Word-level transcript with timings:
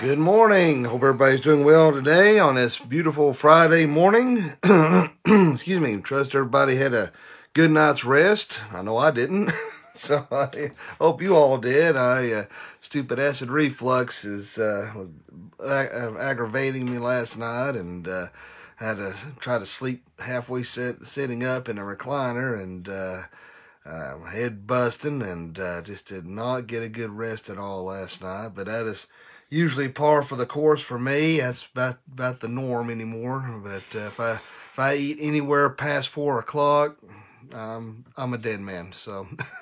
Good 0.00 0.18
morning. 0.18 0.86
Hope 0.86 1.02
everybody's 1.02 1.42
doing 1.42 1.62
well 1.62 1.92
today 1.92 2.38
on 2.38 2.54
this 2.54 2.78
beautiful 2.78 3.34
Friday 3.34 3.84
morning. 3.84 4.52
Excuse 5.26 5.78
me. 5.78 5.98
Trust 5.98 6.34
everybody 6.34 6.76
had 6.76 6.94
a 6.94 7.12
good 7.52 7.70
night's 7.70 8.02
rest. 8.02 8.60
I 8.72 8.80
know 8.80 8.96
I 8.96 9.10
didn't. 9.10 9.52
so 9.92 10.26
I 10.32 10.70
hope 10.98 11.20
you 11.20 11.36
all 11.36 11.58
did. 11.58 11.98
I 11.98 12.32
uh, 12.32 12.44
stupid 12.80 13.18
acid 13.18 13.50
reflux 13.50 14.24
is 14.24 14.56
uh, 14.56 14.90
ag- 15.62 16.16
aggravating 16.18 16.90
me 16.90 16.96
last 16.96 17.36
night, 17.36 17.76
and 17.76 18.08
uh, 18.08 18.28
had 18.76 18.96
to 18.96 19.12
try 19.38 19.58
to 19.58 19.66
sleep 19.66 20.02
halfway 20.18 20.62
sit, 20.62 21.04
sitting 21.04 21.44
up 21.44 21.68
in 21.68 21.76
a 21.76 21.82
recliner, 21.82 22.58
and 22.58 22.88
uh, 22.88 23.20
uh, 23.84 24.18
head 24.30 24.66
busting, 24.66 25.20
and 25.20 25.58
uh, 25.58 25.82
just 25.82 26.08
did 26.08 26.24
not 26.24 26.66
get 26.66 26.82
a 26.82 26.88
good 26.88 27.10
rest 27.10 27.50
at 27.50 27.58
all 27.58 27.84
last 27.84 28.22
night. 28.22 28.52
But 28.54 28.64
that 28.64 28.86
is 28.86 29.06
usually 29.50 29.88
par 29.88 30.22
for 30.22 30.36
the 30.36 30.46
course 30.46 30.80
for 30.80 30.98
me. 30.98 31.38
That's 31.40 31.66
about 31.66 31.98
about 32.12 32.40
the 32.40 32.48
norm 32.48 32.90
anymore. 32.90 33.60
But 33.62 33.98
uh, 33.98 34.06
if 34.06 34.20
I 34.20 34.32
if 34.34 34.78
I 34.78 34.94
eat 34.94 35.18
anywhere 35.20 35.68
past 35.70 36.08
four 36.08 36.38
o'clock, 36.38 36.96
um, 37.52 38.04
I'm 38.16 38.32
a 38.34 38.38
dead 38.38 38.60
man. 38.60 38.92
So, 38.92 39.26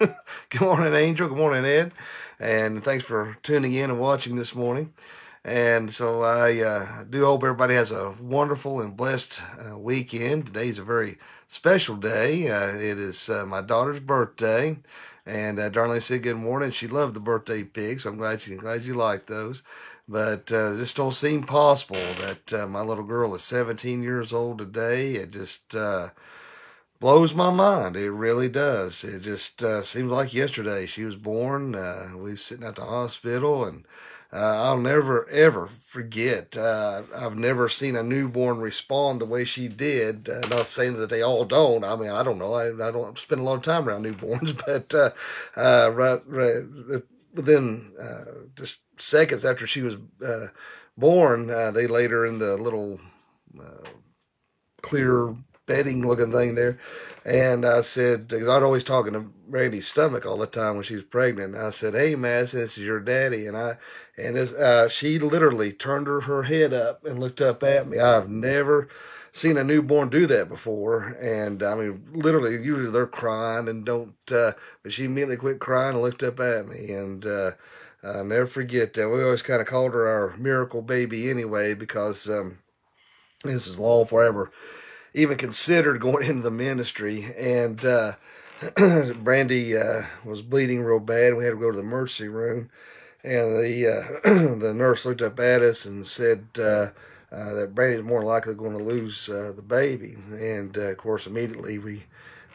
good 0.51 0.61
morning, 0.61 0.95
Angel. 0.95 1.29
Good 1.29 1.39
morning, 1.39 1.65
Ed. 1.65 1.93
And 2.39 2.85
thanks 2.85 3.05
for 3.05 3.37
tuning 3.43 3.73
in 3.73 3.91
and 3.91 3.99
watching 4.01 4.37
this 4.37 4.55
morning. 4.55 4.93
And 5.45 5.91
so 5.93 6.23
I 6.23 6.61
uh, 6.61 7.05
do 7.09 7.25
hope 7.25 7.43
everybody 7.43 7.75
has 7.75 7.91
a 7.91 8.15
wonderful 8.21 8.81
and 8.81 8.97
blessed 8.97 9.41
uh, 9.71 9.79
weekend. 9.79 10.47
Today's 10.47 10.79
a 10.79 10.85
very 10.85 11.17
special 11.47 11.97
day. 11.97 12.51
Uh, 12.51 12.77
it 12.77 12.99
is 12.99 13.29
uh, 13.31 13.47
my 13.47 13.63
daughter's 13.63 14.01
birthday. 14.01 14.79
And 15.29 15.61
uh, 15.61 15.69
Darlene 15.69 16.01
said 16.01 16.23
good 16.23 16.37
morning. 16.37 16.71
She 16.71 16.87
loved 16.87 17.13
the 17.13 17.21
birthday 17.21 17.63
pigs. 17.63 18.05
So 18.05 18.11
I'm 18.11 18.17
glad 18.17 18.47
you 18.47 18.57
glad 18.57 18.85
you 18.85 18.95
liked 18.95 19.27
those. 19.27 19.63
But 20.09 20.51
uh, 20.51 20.73
it 20.73 20.79
just 20.79 20.97
don't 20.97 21.13
seem 21.13 21.43
possible 21.43 21.97
that 21.97 22.53
uh, 22.55 22.67
my 22.67 22.81
little 22.81 23.05
girl 23.05 23.35
is 23.35 23.43
17 23.45 24.03
years 24.03 24.33
old 24.33 24.57
today. 24.57 25.13
It 25.13 25.31
just 25.33 25.75
uh, 25.75 26.09
blows 26.99 27.35
my 27.35 27.51
mind. 27.51 27.95
It 27.95 28.11
really 28.11 28.49
does. 28.49 29.05
It 29.05 29.21
just 29.21 29.63
uh, 29.63 29.83
seems 29.83 30.11
like 30.11 30.33
yesterday 30.33 30.87
she 30.87 31.05
was 31.05 31.17
born. 31.17 31.75
Uh, 31.75 32.13
we 32.15 32.31
was 32.31 32.43
sitting 32.43 32.67
at 32.67 32.77
the 32.77 32.87
hospital, 32.87 33.67
and 33.67 33.85
uh, 34.31 34.63
I'll 34.63 34.79
never 34.79 35.27
ever 35.31 35.67
forget. 35.67 36.57
Uh, 36.57 37.03
I've 37.17 37.37
never 37.37 37.69
seen 37.69 37.97
a 37.97 38.03
newborn 38.03 38.59
respond 38.61 39.21
the 39.21 39.27
way 39.27 39.45
she 39.45 39.69
did. 39.69 40.29
Uh, 40.29 40.47
not 40.49 40.67
saying 40.67 40.97
that 40.99 41.09
they 41.09 41.23
all 41.23 41.45
don't. 41.47 41.83
I 41.83 41.97
mean, 41.97 42.11
I 42.11 42.23
don't 42.23 42.39
know. 42.39 42.53
I, 42.53 42.69
I 42.69 42.91
don't 42.91 43.17
spend 43.17 43.41
a 43.41 43.45
lot 43.45 43.57
of 43.57 43.63
time 43.63 43.89
around 43.89 44.05
newborns, 44.05 44.55
but 44.67 44.95
uh, 44.95 45.11
uh, 45.57 45.91
right, 45.93 46.23
right 46.27 47.03
within 47.35 47.93
uh, 48.01 48.25
just 48.55 48.81
seconds 49.01 49.45
after 49.45 49.67
she 49.67 49.81
was 49.81 49.97
born, 50.97 51.47
they 51.73 51.87
laid 51.87 52.11
her 52.11 52.27
in 52.27 52.39
the 52.39 52.57
little 52.57 53.01
clear 54.83 55.35
bedding 55.69 56.05
looking 56.07 56.33
thing 56.33 56.57
there. 56.57 56.79
And 57.25 57.65
I 57.65 57.83
said, 57.83 58.27
because 58.27 58.49
I'd 58.49 58.63
always 58.63 58.83
talking 58.83 59.13
to 59.13 59.21
Brandy's 59.21 59.87
stomach 59.87 60.27
all 60.27 60.39
the 60.39 60.47
time 60.47 60.75
when 60.75 60.83
she 60.83 60.95
was 60.95 61.05
pregnant. 61.05 61.55
I 61.55 61.71
said, 61.71 61.95
"Hey, 61.95 62.15
Mass, 62.15 62.53
this 62.53 62.79
is 62.79 62.85
your 62.85 63.01
daddy." 63.01 63.47
And 63.47 63.57
I, 63.57 63.77
and 64.17 64.37
this, 64.37 64.53
uh, 64.55 64.89
she 64.89 65.19
literally 65.19 65.73
turned 65.73 66.07
her, 66.07 66.23
her 66.23 66.45
head 66.45 66.73
up 66.73 67.05
and 67.05 67.21
looked 67.21 67.41
up 67.41 67.63
at 67.63 67.89
me. 67.89 67.99
I've 67.99 68.29
never 68.29 68.89
seen 69.33 69.57
a 69.57 69.65
newborn 69.65 70.09
do 70.09 70.27
that 70.27 70.49
before. 70.49 71.17
And 71.21 71.63
I 71.63 71.75
mean, 71.75 72.05
literally, 72.13 72.53
usually 72.53 72.91
they're 72.91 73.07
crying 73.07 73.69
and 73.69 73.85
don't, 73.85 74.15
uh, 74.33 74.53
but 74.83 74.93
she 74.93 75.05
immediately 75.05 75.37
quit 75.37 75.61
crying 75.61 75.95
and 75.95 76.03
looked 76.03 76.23
up 76.23 76.41
at 76.41 76.67
me. 76.67 76.91
And 76.93 77.25
uh, 77.27 77.53
I'll 78.03 78.25
never 78.25 78.47
forget 78.47 78.95
that. 78.95 79.09
We 79.09 79.23
always 79.23 79.43
kind 79.43 79.61
of 79.61 79.67
called 79.67 79.93
her 79.93 80.09
our 80.09 80.37
miracle 80.37 80.83
baby 80.83 81.31
anyway, 81.31 81.75
because 81.75 82.29
um, 82.29 82.59
this 83.45 83.67
is 83.67 83.79
long 83.79 84.07
forever 84.07 84.51
even 85.19 85.37
considered 85.37 86.01
going 86.01 86.25
into 86.29 86.43
the 86.43 86.51
ministry. 86.51 87.27
And 87.37 87.85
uh, 87.85 88.13
Brandy 89.21 89.77
uh, 89.77 90.03
was 90.25 90.43
bleeding 90.43 90.83
real 90.83 91.01
bad. 91.01 91.35
We 91.35 91.45
had 91.45 91.51
to 91.51 91.57
go 91.57 91.71
to 91.71 91.77
the 91.77 91.83
emergency 91.83 92.29
room, 92.29 92.71
and 93.23 93.57
the 93.57 93.87
uh, 94.25 94.55
the 94.57 94.75
nurse 94.75 95.05
looked 95.05 95.23
up 95.23 95.39
at 95.41 95.63
us 95.63 95.85
and 95.85 96.07
said 96.07 96.47
uh, 96.59 96.89
uh, 97.31 97.55
that 97.55 97.75
Brandy's 97.75 98.03
more 98.03 98.25
likely 98.25 98.55
going 98.55 98.77
to 98.77 98.83
lose 98.83 99.29
uh, 99.29 99.53
the 99.55 99.63
baby. 99.63 100.17
And 100.31 100.77
of 100.77 100.97
course, 100.97 101.27
immediately 101.27 101.79
we 101.79 102.05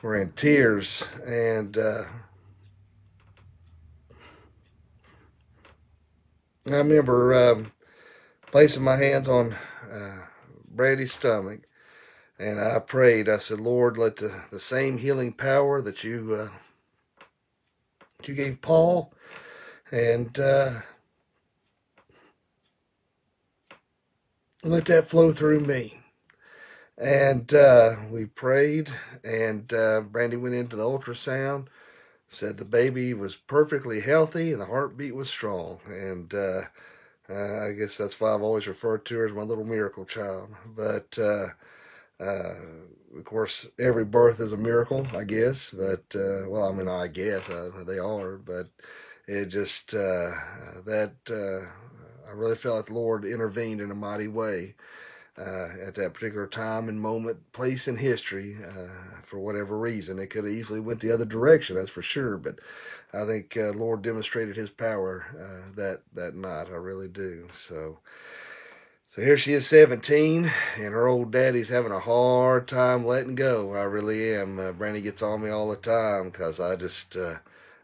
were 0.01 0.17
in 0.17 0.31
tears. 0.31 1.03
And 1.25 1.77
I 1.77 2.05
remember 6.65 7.33
um, 7.33 7.71
placing 8.47 8.83
my 8.83 8.95
hands 8.95 9.27
on 9.27 9.55
uh, 9.91 10.17
Brandy's 10.73 11.11
stomach 11.11 11.61
and 12.39 12.59
I 12.59 12.79
prayed. 12.79 13.29
I 13.29 13.37
said, 13.39 13.61
Lord, 13.61 13.97
let 13.97 14.17
the, 14.17 14.43
the 14.51 14.59
same 14.59 14.97
healing 14.99 15.33
power 15.33 15.81
that 15.81 16.03
you 16.03 16.35
uh, 16.39 16.49
that 18.19 18.27
you 18.27 18.35
gave 18.35 18.61
Paul, 18.61 19.13
and 19.91 20.39
uh, 20.39 20.71
let 24.63 24.85
that 24.85 25.07
flow 25.07 25.31
through 25.33 25.61
me. 25.61 25.99
And 26.97 27.53
uh, 27.53 27.95
we 28.11 28.25
prayed, 28.25 28.91
and 29.23 29.73
uh, 29.73 30.01
Brandy 30.01 30.37
went 30.37 30.55
into 30.55 30.75
the 30.77 30.83
ultrasound. 30.83 31.67
Said 32.31 32.57
the 32.57 32.65
baby 32.65 33.13
was 33.13 33.35
perfectly 33.37 34.01
healthy 34.01 34.51
and 34.51 34.61
the 34.61 34.65
heartbeat 34.67 35.15
was 35.15 35.29
strong. 35.29 35.79
And 35.87 36.33
uh, 36.33 36.61
uh, 37.29 37.67
I 37.67 37.73
guess 37.73 37.97
that's 37.97 38.19
why 38.19 38.33
I've 38.33 38.41
always 38.43 38.67
referred 38.67 39.05
to 39.05 39.17
her 39.17 39.25
as 39.25 39.33
my 39.33 39.43
little 39.43 39.65
miracle 39.65 40.05
child. 40.05 40.49
But 40.75 41.17
uh, 42.19 42.53
of 43.17 43.25
course, 43.25 43.67
every 43.79 44.05
birth 44.05 44.39
is 44.39 44.51
a 44.51 44.57
miracle, 44.57 45.05
I 45.17 45.23
guess. 45.23 45.71
But 45.71 46.03
uh, 46.15 46.49
well, 46.49 46.69
I 46.69 46.73
mean, 46.73 46.87
I 46.87 47.07
guess 47.07 47.49
uh, 47.49 47.71
they 47.87 47.99
are. 47.99 48.37
But 48.37 48.69
it 49.27 49.47
just 49.47 49.93
uh, 49.93 50.31
that 50.85 51.13
uh, 51.29 52.29
I 52.29 52.33
really 52.33 52.55
felt 52.55 52.77
like 52.77 52.85
the 52.87 52.93
Lord 52.93 53.25
intervened 53.25 53.81
in 53.81 53.91
a 53.91 53.95
mighty 53.95 54.27
way 54.27 54.75
uh, 55.37 55.69
at 55.85 55.95
that 55.95 56.13
particular 56.13 56.47
time 56.47 56.89
and 56.89 57.01
moment, 57.01 57.51
place 57.53 57.87
in 57.87 57.97
history. 57.97 58.57
For 59.23 59.39
whatever 59.39 59.77
reason, 59.79 60.19
it 60.19 60.29
could 60.29 60.45
have 60.45 60.53
easily 60.53 60.79
went 60.79 61.01
the 61.01 61.11
other 61.13 61.25
direction. 61.25 61.75
That's 61.75 61.89
for 61.91 62.03
sure. 62.03 62.37
But 62.37 62.59
I 63.13 63.25
think 63.25 63.57
Lord 63.75 64.01
demonstrated 64.03 64.55
His 64.57 64.69
power 64.71 65.27
that 65.75 66.01
that 66.13 66.35
night. 66.35 66.67
I 66.69 66.75
really 66.77 67.09
do. 67.09 67.47
So. 67.53 67.99
So 69.13 69.21
here 69.21 69.37
she 69.37 69.53
is, 69.53 69.67
17, 69.67 70.51
and 70.75 70.91
her 70.91 71.05
old 71.05 71.29
daddy's 71.29 71.69
having 71.69 71.91
a 71.91 71.99
hard 71.99 72.67
time 72.67 73.05
letting 73.05 73.35
go. 73.35 73.75
I 73.75 73.83
really 73.83 74.33
am. 74.33 74.57
Uh, 74.57 74.71
Brandy 74.71 75.01
gets 75.01 75.21
on 75.21 75.43
me 75.43 75.51
all 75.51 75.69
the 75.69 75.75
time 75.75 76.31
because 76.31 76.59
I 76.59 76.75
just, 76.75 77.15
uh, 77.15 77.35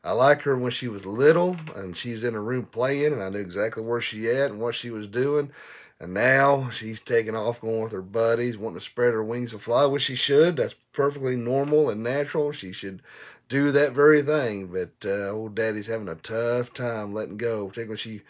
I 0.03 0.13
like 0.13 0.41
her 0.41 0.57
when 0.57 0.71
she 0.71 0.87
was 0.87 1.05
little 1.05 1.55
and 1.75 1.95
she's 1.95 2.23
in 2.23 2.33
a 2.33 2.39
room 2.39 2.65
playing, 2.65 3.13
and 3.13 3.21
I 3.21 3.29
knew 3.29 3.37
exactly 3.37 3.83
where 3.83 4.01
she 4.01 4.27
at 4.27 4.49
and 4.49 4.59
what 4.59 4.73
she 4.73 4.89
was 4.89 5.05
doing. 5.05 5.51
And 5.99 6.15
now 6.15 6.71
she's 6.71 6.99
taking 6.99 7.35
off, 7.35 7.61
going 7.61 7.83
with 7.83 7.91
her 7.91 8.01
buddies, 8.01 8.57
wanting 8.57 8.79
to 8.79 8.83
spread 8.83 9.13
her 9.13 9.23
wings 9.23 9.53
and 9.53 9.61
fly, 9.61 9.85
which 9.85 10.01
she 10.01 10.15
should. 10.15 10.57
That's 10.57 10.73
perfectly 10.93 11.35
normal 11.35 11.91
and 11.91 12.01
natural. 12.01 12.51
She 12.53 12.71
should 12.71 13.03
do 13.49 13.71
that 13.71 13.93
very 13.93 14.23
thing. 14.23 14.65
But 14.65 15.07
uh, 15.07 15.29
old 15.29 15.53
daddy's 15.53 15.85
having 15.85 16.09
a 16.09 16.15
tough 16.15 16.73
time 16.73 17.13
letting 17.13 17.37
go, 17.37 17.67
particularly 17.67 17.89
when 17.89 17.97
she 17.97 18.21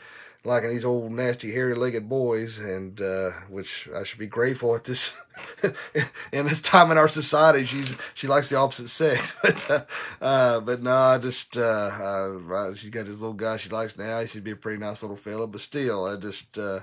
liking 0.45 0.69
these 0.69 0.85
old 0.85 1.11
nasty 1.11 1.51
hairy 1.51 1.75
legged 1.75 2.07
boys 2.07 2.59
and 2.59 3.01
uh, 3.01 3.31
which 3.49 3.89
I 3.95 4.03
should 4.03 4.19
be 4.19 4.27
grateful 4.27 4.75
at 4.75 4.85
this 4.85 5.15
in 6.31 6.45
this 6.45 6.61
time 6.61 6.91
in 6.91 6.97
our 6.97 7.07
society 7.07 7.65
she's 7.65 7.97
she 8.13 8.27
likes 8.27 8.49
the 8.49 8.57
opposite 8.57 8.89
sex 8.89 9.35
but 9.43 9.69
uh, 9.69 9.85
uh, 10.21 10.59
but 10.61 10.81
no 10.81 10.91
I 10.91 11.17
just 11.17 11.57
uh, 11.57 11.61
uh, 11.61 12.73
she's 12.73 12.89
got 12.89 13.05
this 13.05 13.19
little 13.19 13.33
guy 13.33 13.57
she 13.57 13.69
likes 13.69 13.97
now 13.97 14.19
he 14.21 14.27
should 14.27 14.43
be 14.43 14.51
a 14.51 14.55
pretty 14.55 14.79
nice 14.79 15.03
little 15.03 15.17
fella 15.17 15.47
but 15.47 15.61
still 15.61 16.05
I 16.05 16.15
just 16.15 16.57
uh, 16.57 16.79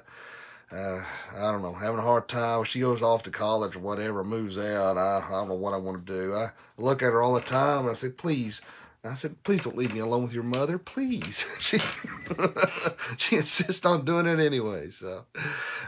uh, 0.70 1.00
I 1.36 1.52
don't 1.52 1.62
know, 1.62 1.72
having 1.72 1.98
a 2.00 2.02
hard 2.02 2.28
time. 2.28 2.64
She 2.64 2.80
goes 2.80 3.02
off 3.02 3.22
to 3.24 3.30
college 3.30 3.76
or 3.76 3.80
whatever, 3.80 4.24
moves 4.24 4.58
out. 4.58 4.98
I, 4.98 5.24
I 5.24 5.30
don't 5.30 5.48
know 5.48 5.54
what 5.54 5.74
I 5.74 5.76
want 5.76 6.04
to 6.04 6.12
do. 6.12 6.34
I 6.34 6.50
look 6.76 7.02
at 7.02 7.12
her 7.12 7.22
all 7.22 7.34
the 7.34 7.40
time 7.40 7.82
and 7.82 7.90
I 7.90 7.94
say, 7.94 8.08
please, 8.08 8.60
I 9.06 9.14
said, 9.14 9.42
please 9.42 9.62
don't 9.62 9.76
leave 9.76 9.94
me 9.94 10.00
alone 10.00 10.22
with 10.22 10.32
your 10.32 10.42
mother, 10.42 10.78
please. 10.78 11.44
she 11.58 11.78
she 13.16 13.36
insists 13.36 13.84
on 13.84 14.04
doing 14.04 14.26
it 14.26 14.40
anyway. 14.40 14.90
So, 14.90 15.24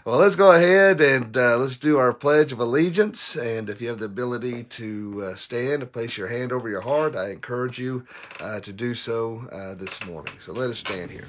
well, 0.05 0.19
let's 0.19 0.37
go 0.37 0.53
ahead 0.53 1.01
and 1.01 1.37
uh, 1.37 1.57
let's 1.57 1.77
do 1.77 1.99
our 1.99 2.13
pledge 2.13 2.53
of 2.53 2.61
allegiance. 2.61 3.37
And 3.37 3.69
if 3.69 3.81
you 3.81 3.89
have 3.89 3.99
the 3.99 4.07
ability 4.07 4.65
to 4.65 5.23
uh, 5.25 5.35
stand 5.35 5.83
and 5.83 5.93
place 5.93 6.17
your 6.17 6.29
hand 6.29 6.53
over 6.53 6.69
your 6.69 6.83
heart, 6.83 7.17
I 7.17 7.31
encourage 7.31 7.79
you 7.79 8.07
uh, 8.41 8.61
to 8.61 8.73
do 8.73 8.95
so 8.95 9.49
uh, 9.53 9.75
this 9.75 10.07
morning. 10.07 10.35
So 10.41 10.53
let 10.53 10.71
us 10.71 10.79
stand 10.79 11.11
here. 11.11 11.29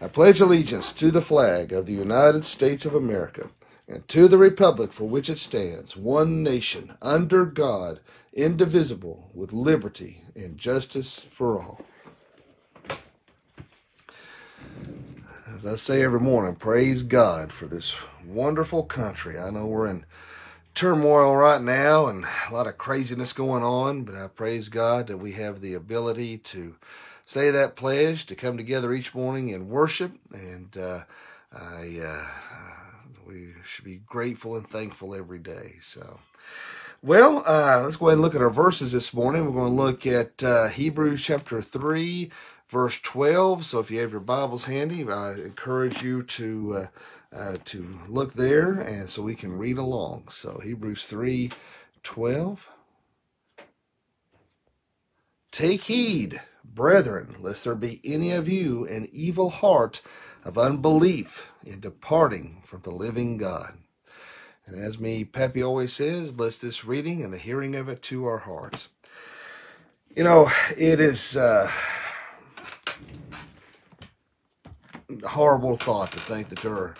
I 0.00 0.08
pledge 0.08 0.40
allegiance 0.40 0.92
to 0.92 1.10
the 1.10 1.22
flag 1.22 1.72
of 1.72 1.86
the 1.86 1.94
United 1.94 2.44
States 2.44 2.84
of 2.84 2.94
America 2.94 3.48
and 3.88 4.06
to 4.08 4.28
the 4.28 4.38
republic 4.38 4.92
for 4.92 5.04
which 5.04 5.30
it 5.30 5.38
stands, 5.38 5.96
one 5.96 6.42
nation 6.42 6.96
under 7.00 7.46
God 7.46 8.00
indivisible, 8.36 9.30
with 9.34 9.52
liberty 9.52 10.22
and 10.36 10.58
justice 10.58 11.26
for 11.28 11.60
all. 11.60 11.80
as 15.56 15.64
I 15.64 15.76
say 15.76 16.02
every 16.02 16.20
morning, 16.20 16.54
praise 16.54 17.02
God 17.02 17.50
for 17.50 17.66
this 17.66 17.96
wonderful 18.26 18.82
country. 18.82 19.38
I 19.38 19.50
know 19.50 19.66
we're 19.66 19.88
in 19.88 20.04
turmoil 20.74 21.34
right 21.34 21.62
now 21.62 22.06
and 22.06 22.26
a 22.50 22.52
lot 22.52 22.66
of 22.66 22.76
craziness 22.76 23.32
going 23.32 23.62
on, 23.62 24.04
but 24.04 24.14
I 24.14 24.28
praise 24.28 24.68
God 24.68 25.06
that 25.06 25.16
we 25.18 25.32
have 25.32 25.60
the 25.62 25.74
ability 25.74 26.38
to 26.38 26.76
say 27.24 27.50
that 27.50 27.74
pledge, 27.74 28.26
to 28.26 28.34
come 28.34 28.58
together 28.58 28.92
each 28.92 29.14
morning 29.14 29.54
and 29.54 29.70
worship. 29.70 30.12
And 30.32 30.76
uh, 30.76 31.00
I, 31.52 32.00
uh, 32.04 32.26
we 33.26 33.54
should 33.64 33.84
be 33.86 34.02
grateful 34.04 34.56
and 34.56 34.68
thankful 34.68 35.14
every 35.14 35.38
day. 35.38 35.76
So. 35.80 36.20
Well, 37.02 37.44
uh, 37.46 37.82
let's 37.84 37.96
go 37.96 38.08
ahead 38.08 38.14
and 38.16 38.22
look 38.22 38.34
at 38.34 38.42
our 38.42 38.50
verses 38.50 38.92
this 38.92 39.14
morning. 39.14 39.46
We're 39.46 39.52
going 39.52 39.70
to 39.76 39.82
look 39.82 40.06
at 40.06 40.42
uh, 40.44 40.68
Hebrews 40.68 41.22
chapter 41.22 41.62
3, 41.62 42.30
verse 42.68 43.00
12. 43.00 43.64
So 43.64 43.80
if 43.80 43.90
you 43.90 44.00
have 44.00 44.12
your 44.12 44.20
Bibles 44.20 44.64
handy, 44.64 45.08
I 45.08 45.34
encourage 45.34 46.02
you 46.02 46.24
to 46.24 46.74
uh, 46.74 46.86
uh, 47.36 47.56
to 47.66 48.00
look 48.08 48.34
there 48.34 48.72
and 48.74 49.08
so 49.08 49.22
we 49.22 49.36
can 49.36 49.56
read 49.56 49.78
along. 49.78 50.24
So 50.30 50.60
Hebrews 50.62 51.06
3, 51.06 51.52
12. 52.02 52.70
Take 55.52 55.82
heed, 55.84 56.40
brethren, 56.64 57.36
lest 57.40 57.64
there 57.64 57.74
be 57.76 58.00
any 58.04 58.32
of 58.32 58.48
you 58.48 58.86
an 58.86 59.08
evil 59.12 59.50
heart 59.50 60.02
of 60.44 60.58
unbelief 60.58 61.50
in 61.64 61.80
departing 61.80 62.62
from 62.64 62.82
the 62.82 62.90
living 62.92 63.38
God. 63.38 63.78
And 64.66 64.82
as 64.82 64.98
me 64.98 65.24
Peppy 65.24 65.62
always 65.62 65.92
says, 65.92 66.30
bless 66.30 66.58
this 66.58 66.84
reading 66.84 67.22
and 67.22 67.32
the 67.32 67.38
hearing 67.38 67.76
of 67.76 67.88
it 67.88 68.02
to 68.02 68.26
our 68.26 68.38
hearts. 68.38 68.88
You 70.16 70.24
know, 70.24 70.50
it 70.76 71.00
is 71.00 71.36
uh, 71.36 71.70
horrible 75.24 75.76
thought 75.76 76.10
to 76.12 76.18
think 76.18 76.48
that 76.48 76.60
there 76.60 76.74
are 76.74 76.94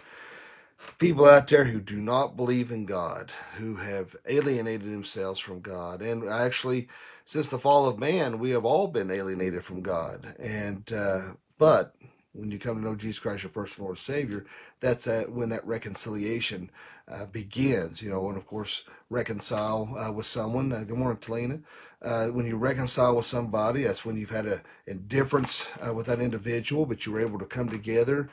people 0.99 1.27
out 1.27 1.49
there 1.49 1.65
who 1.65 1.81
do 1.81 2.01
not 2.01 2.37
believe 2.37 2.71
in 2.71 2.87
God, 2.87 3.33
who 3.57 3.77
have 3.77 4.17
alienated 4.29 4.91
themselves 4.91 5.41
from 5.41 5.61
God. 5.61 6.03
And 6.03 6.29
actually, 6.29 6.89
since 7.25 7.49
the 7.49 7.59
fall 7.59 7.87
of 7.87 7.99
man, 7.99 8.39
we 8.39 8.51
have 8.51 8.65
all 8.65 8.87
been 8.87 9.11
alienated 9.11 9.65
from 9.65 9.83
God. 9.83 10.35
And, 10.39 10.91
uh, 10.93 11.21
but 11.59 11.95
when 12.37 12.51
you 12.51 12.59
come 12.59 12.77
to 12.77 12.83
know 12.83 12.95
Jesus 12.95 13.19
Christ, 13.19 13.43
your 13.43 13.51
personal 13.51 13.87
Lord 13.87 13.97
and 13.97 14.03
Savior, 14.03 14.45
that's 14.81 15.05
that 15.05 15.33
when 15.33 15.49
that 15.49 15.67
reconciliation 15.67 16.71
uh, 17.11 17.27
begins. 17.27 18.03
You 18.03 18.11
know, 18.11 18.29
and 18.29 18.37
of 18.37 18.47
course, 18.47 18.85
reconcile 19.11 19.95
uh, 19.99 20.13
with 20.13 20.27
someone. 20.27 20.73
Uh, 20.73 20.85
good 20.85 20.99
morning, 20.99 21.19
Talina. 21.19 21.63
Uh, 22.03 22.27
when 22.27 22.47
you 22.47 22.57
reconcile 22.57 23.17
with 23.17 23.27
somebody, 23.27 23.83
that's 23.83 24.05
when 24.05 24.17
you've 24.17 24.31
had 24.31 24.47
a 24.47 24.63
indifference 24.87 25.69
uh, 25.87 25.95
with 25.95 26.07
that 26.07 26.21
individual, 26.21 26.87
but 26.87 27.07
you 27.07 27.13
were 27.13 27.21
able 27.21 27.39
to 27.39 27.47
come 27.47 27.69
together, 27.69 28.29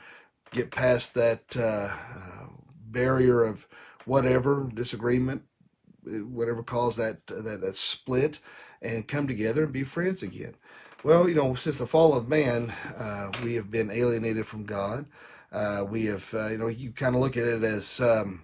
get 0.50 0.70
past 0.70 1.14
that 1.14 1.56
uh, 1.56 1.88
barrier 2.86 3.42
of 3.42 3.66
whatever 4.04 4.70
disagreement, 4.74 5.42
whatever 6.04 6.62
caused 6.62 6.98
that 6.98 7.26
that, 7.26 7.62
that 7.62 7.76
split, 7.76 8.38
and 8.82 9.08
come 9.08 9.26
together 9.26 9.64
and 9.64 9.72
be 9.72 9.82
friends 9.82 10.22
again. 10.22 10.54
Well, 11.04 11.28
you 11.28 11.34
know, 11.34 11.54
since 11.54 11.76
the 11.76 11.86
fall 11.86 12.16
of 12.16 12.30
man, 12.30 12.72
uh, 12.96 13.30
we 13.44 13.56
have 13.56 13.70
been 13.70 13.90
alienated 13.90 14.46
from 14.46 14.64
God. 14.64 15.04
Uh, 15.52 15.84
we 15.86 16.06
have, 16.06 16.32
uh, 16.32 16.48
you 16.48 16.56
know, 16.56 16.68
you 16.68 16.92
kind 16.92 17.14
of 17.14 17.20
look 17.20 17.36
at 17.36 17.46
it 17.46 17.62
as, 17.62 18.00
um, 18.00 18.42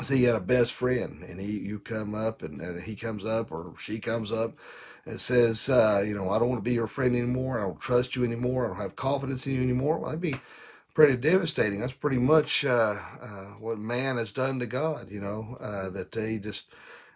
say, 0.00 0.18
you 0.18 0.28
had 0.28 0.36
a 0.36 0.40
best 0.40 0.72
friend, 0.72 1.24
and 1.24 1.40
he, 1.40 1.58
you 1.58 1.80
come 1.80 2.14
up, 2.14 2.42
and, 2.42 2.60
and 2.60 2.80
he 2.84 2.94
comes 2.94 3.26
up, 3.26 3.50
or 3.50 3.74
she 3.80 3.98
comes 3.98 4.30
up, 4.30 4.56
and 5.04 5.20
says, 5.20 5.68
uh, 5.68 6.04
you 6.06 6.14
know, 6.14 6.30
I 6.30 6.38
don't 6.38 6.48
want 6.48 6.60
to 6.60 6.70
be 6.70 6.74
your 6.74 6.86
friend 6.86 7.16
anymore. 7.16 7.58
I 7.58 7.64
don't 7.64 7.80
trust 7.80 8.14
you 8.14 8.22
anymore. 8.22 8.66
I 8.66 8.68
don't 8.68 8.76
have 8.76 8.94
confidence 8.94 9.44
in 9.44 9.54
you 9.54 9.62
anymore. 9.62 9.98
Well, 9.98 10.10
that'd 10.10 10.20
be 10.20 10.36
pretty 10.94 11.16
devastating. 11.16 11.80
That's 11.80 11.92
pretty 11.92 12.18
much 12.18 12.64
uh, 12.64 12.94
uh, 13.20 13.46
what 13.58 13.78
man 13.78 14.16
has 14.16 14.30
done 14.30 14.60
to 14.60 14.66
God. 14.66 15.10
You 15.10 15.20
know, 15.20 15.56
that 15.92 16.12
they 16.12 16.38
just 16.38 16.68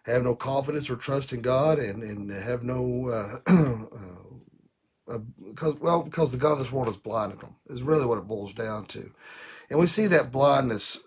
have 0.06 0.22
no 0.24 0.34
confidence 0.34 0.88
or 0.90 0.96
trust 0.96 1.32
in 1.32 1.42
God 1.42 1.78
and, 1.78 2.02
and 2.02 2.30
have 2.30 2.62
no, 2.62 3.08
uh, 3.08 3.52
uh, 5.10 5.14
uh, 5.14 5.18
because, 5.48 5.74
well, 5.76 6.02
because 6.02 6.32
the 6.32 6.38
God 6.38 6.52
of 6.52 6.58
this 6.60 6.72
world 6.72 6.88
has 6.88 6.96
blinded 6.96 7.40
them, 7.40 7.56
is 7.68 7.82
really 7.82 8.06
what 8.06 8.18
it 8.18 8.26
boils 8.28 8.54
down 8.54 8.86
to. 8.86 9.12
And 9.70 9.78
we 9.78 9.86
see 9.86 10.06
that 10.08 10.32
blindness 10.32 10.98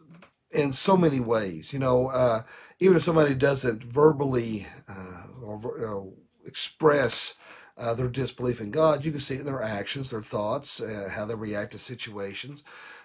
in 0.52 0.74
so 0.74 0.98
many 0.98 1.20
ways. 1.20 1.74
You 1.74 1.80
know, 1.80 2.08
uh, 2.08 2.44
even 2.80 2.98
if 2.98 3.04
somebody 3.04 3.36
doesn't 3.36 3.84
verbally 3.84 4.68
uh, 4.88 5.24
or 5.44 5.62
you 5.80 5.86
know, 5.86 6.14
express 6.46 7.36
uh, 7.80 7.94
their 7.94 8.10
disbelief 8.10 8.60
in 8.60 8.72
God, 8.72 9.06
you 9.06 9.12
can 9.12 9.22
see 9.22 9.36
it 9.36 9.42
in 9.42 9.46
their 9.46 9.64
actions, 9.64 10.10
their 10.10 10.22
thoughts, 10.22 10.82
uh, 10.82 11.10
how 11.14 11.26
they 11.26 11.36
react 11.36 11.72
to 11.72 11.80
situations. 11.80 12.62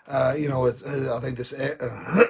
Uh, 0.07 0.35
you 0.37 0.49
know, 0.49 0.67
it's, 0.67 0.83
uh, 0.83 1.17
I 1.17 1.21
think 1.21 1.39
this, 1.39 1.53
uh, 1.53 2.25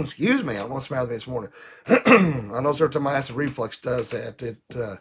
excuse 0.00 0.42
me, 0.42 0.56
I 0.56 0.64
want 0.64 0.82
to 0.82 0.86
smell 0.86 1.06
me 1.06 1.14
this 1.14 1.26
morning. 1.26 1.50
I 1.86 2.60
know 2.60 2.72
certain 2.72 3.02
my 3.02 3.14
acid 3.14 3.36
reflux 3.36 3.76
does 3.76 4.10
that. 4.10 4.42
It, 4.42 4.58
uh, 4.74 4.96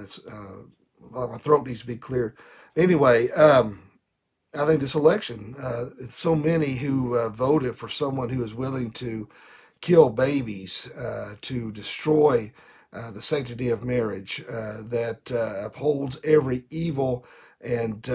it's, 0.00 0.20
my 1.10 1.38
throat 1.38 1.66
needs 1.66 1.80
to 1.80 1.86
be 1.86 1.96
clear. 1.96 2.34
Anyway, 2.76 3.30
um, 3.30 3.82
I 4.54 4.66
think 4.66 4.80
this 4.80 4.94
election, 4.94 5.54
it's 6.00 6.16
so 6.16 6.34
many 6.34 6.74
who 6.74 7.16
voted 7.30 7.76
for 7.76 7.88
someone 7.88 8.28
who 8.28 8.44
is 8.44 8.52
willing 8.52 8.90
to 8.92 9.28
kill 9.80 10.10
babies, 10.10 10.90
to 11.42 11.72
destroy 11.72 12.52
Uh, 12.92 13.10
the 13.10 13.22
sanctity 13.22 13.68
of 13.68 13.84
marriage, 13.84 14.42
uh, 14.48 14.82
that 14.82 15.30
uh, 15.30 15.66
upholds 15.66 16.18
every 16.24 16.64
evil 16.70 17.24
and 17.60 18.08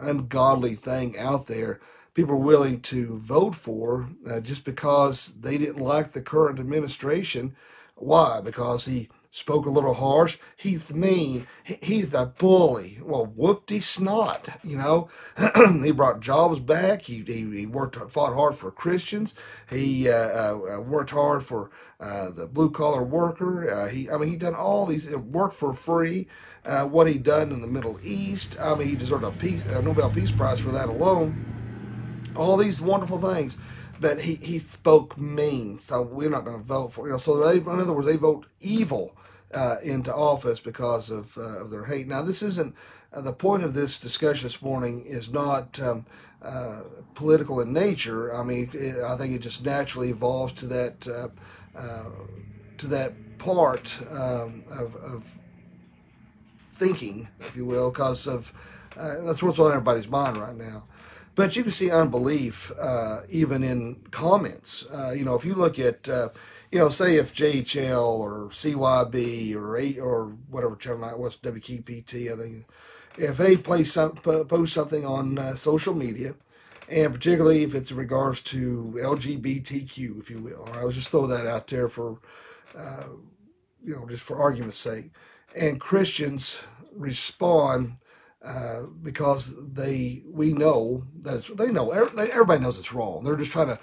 ungodly 0.00 0.74
thing 0.74 1.18
out 1.18 1.46
there 1.46 1.80
people 2.14 2.34
are 2.34 2.38
willing 2.38 2.80
to 2.80 3.16
vote 3.18 3.54
for 3.54 4.10
uh, 4.28 4.40
just 4.40 4.64
because 4.64 5.34
they 5.40 5.56
didn't 5.58 5.82
like 5.82 6.12
the 6.12 6.22
current 6.22 6.58
administration. 6.58 7.54
Why? 7.94 8.40
Because 8.40 8.84
he 8.84 9.08
spoke 9.30 9.66
a 9.66 9.70
little 9.70 9.94
harsh. 9.94 10.38
He's 10.56 10.92
mean. 10.92 11.46
He's 11.64 12.12
a 12.14 12.26
bully. 12.26 12.98
Well, 13.02 13.26
whoopty 13.26 13.82
snot. 13.82 14.60
You 14.64 14.76
know, 14.76 15.08
he 15.82 15.92
brought 15.92 16.20
jobs 16.20 16.58
back. 16.58 17.02
He, 17.02 17.22
he, 17.26 17.48
he, 17.50 17.66
worked 17.66 17.96
fought 18.10 18.34
hard 18.34 18.54
for 18.54 18.70
Christians. 18.70 19.34
He 19.70 20.08
uh, 20.08 20.14
uh, 20.14 20.80
worked 20.80 21.10
hard 21.10 21.42
for 21.42 21.70
uh, 22.00 22.30
the 22.30 22.46
blue 22.46 22.70
collar 22.70 23.02
worker. 23.02 23.70
Uh, 23.70 23.88
he 23.88 24.10
I 24.10 24.16
mean 24.16 24.30
he 24.30 24.36
done 24.36 24.54
all 24.54 24.86
these 24.86 25.08
worked 25.14 25.54
for 25.54 25.72
free. 25.72 26.26
Uh, 26.64 26.84
what 26.84 27.06
he 27.06 27.16
done 27.16 27.52
in 27.52 27.60
the 27.60 27.66
Middle 27.66 27.98
East. 28.02 28.56
I 28.60 28.74
mean 28.74 28.88
he 28.88 28.96
deserved 28.96 29.24
a 29.24 29.30
peace 29.30 29.64
a 29.66 29.82
Nobel 29.82 30.10
Peace 30.10 30.30
Prize 30.30 30.60
for 30.60 30.72
that 30.72 30.88
alone 30.88 31.46
all 32.36 32.56
these 32.56 32.80
wonderful 32.80 33.18
things. 33.18 33.56
But 34.00 34.22
he, 34.22 34.36
he 34.36 34.58
spoke 34.58 35.18
mean, 35.18 35.78
so 35.78 36.00
we're 36.02 36.30
not 36.30 36.44
going 36.46 36.58
to 36.58 36.64
vote 36.64 36.92
for 36.94 37.06
you 37.06 37.12
know. 37.12 37.18
So 37.18 37.44
they, 37.44 37.58
in 37.58 37.80
other 37.80 37.92
words, 37.92 38.06
they 38.06 38.16
vote 38.16 38.46
evil 38.60 39.14
uh, 39.54 39.76
into 39.82 40.14
office 40.14 40.58
because 40.58 41.10
of 41.10 41.36
uh, 41.36 41.60
of 41.60 41.70
their 41.70 41.84
hate. 41.84 42.08
Now, 42.08 42.22
this 42.22 42.42
isn't 42.42 42.74
uh, 43.12 43.20
the 43.20 43.32
point 43.32 43.62
of 43.62 43.74
this 43.74 43.98
discussion 43.98 44.46
this 44.46 44.62
morning. 44.62 45.04
Is 45.06 45.30
not 45.30 45.78
um, 45.80 46.06
uh, 46.42 46.80
political 47.14 47.60
in 47.60 47.72
nature. 47.72 48.34
I 48.34 48.42
mean, 48.42 48.70
it, 48.72 48.96
I 49.04 49.16
think 49.16 49.34
it 49.34 49.40
just 49.40 49.64
naturally 49.64 50.08
evolves 50.08 50.54
to 50.54 50.66
that 50.68 51.06
uh, 51.06 51.28
uh, 51.78 52.10
to 52.78 52.86
that 52.86 53.12
part 53.38 53.98
um, 54.10 54.64
of, 54.70 54.96
of 54.96 55.38
thinking, 56.74 57.28
if 57.40 57.54
you 57.56 57.66
will, 57.66 57.90
because 57.90 58.26
of 58.26 58.52
that's 58.96 59.42
what's 59.42 59.58
on 59.58 59.70
everybody's 59.72 60.08
mind 60.08 60.36
right 60.38 60.56
now. 60.56 60.84
But 61.40 61.56
you 61.56 61.62
can 61.62 61.72
see 61.72 61.90
unbelief 61.90 62.70
uh, 62.78 63.22
even 63.30 63.64
in 63.64 64.02
comments. 64.10 64.84
Uh, 64.92 65.12
you 65.12 65.24
know, 65.24 65.36
if 65.36 65.42
you 65.46 65.54
look 65.54 65.78
at, 65.78 66.06
uh, 66.06 66.28
you 66.70 66.78
know, 66.78 66.90
say 66.90 67.16
if 67.16 67.32
JHL 67.32 68.18
or 68.18 68.50
CYB 68.50 69.54
or 69.54 69.78
A, 69.78 69.98
or 70.00 70.36
whatever 70.50 70.76
channel 70.76 71.00
that 71.00 71.18
was, 71.18 71.36
WKPT, 71.36 72.30
I 72.30 72.36
think, 72.36 72.66
if 73.16 73.38
they 73.38 73.84
some, 73.84 74.16
post 74.16 74.74
something 74.74 75.06
on 75.06 75.38
uh, 75.38 75.56
social 75.56 75.94
media, 75.94 76.34
and 76.90 77.14
particularly 77.14 77.62
if 77.62 77.74
it's 77.74 77.90
in 77.90 77.96
regards 77.96 78.42
to 78.42 78.94
LGBTQ, 79.02 80.20
if 80.20 80.28
you 80.28 80.40
will, 80.40 80.68
I'll 80.74 80.90
just 80.90 81.08
throw 81.08 81.26
that 81.26 81.46
out 81.46 81.68
there 81.68 81.88
for, 81.88 82.18
uh, 82.76 83.04
you 83.82 83.96
know, 83.96 84.06
just 84.06 84.24
for 84.24 84.36
argument's 84.36 84.76
sake, 84.76 85.08
and 85.56 85.80
Christians 85.80 86.60
respond 86.94 87.94
uh, 88.44 88.84
because 89.02 89.72
they 89.72 90.22
we 90.26 90.52
know 90.52 91.04
that 91.20 91.36
it's 91.36 91.48
they 91.48 91.70
know 91.70 91.90
everybody 91.90 92.62
knows 92.62 92.78
it's 92.78 92.92
wrong. 92.92 93.22
They're 93.22 93.36
just 93.36 93.52
trying 93.52 93.68
to 93.68 93.78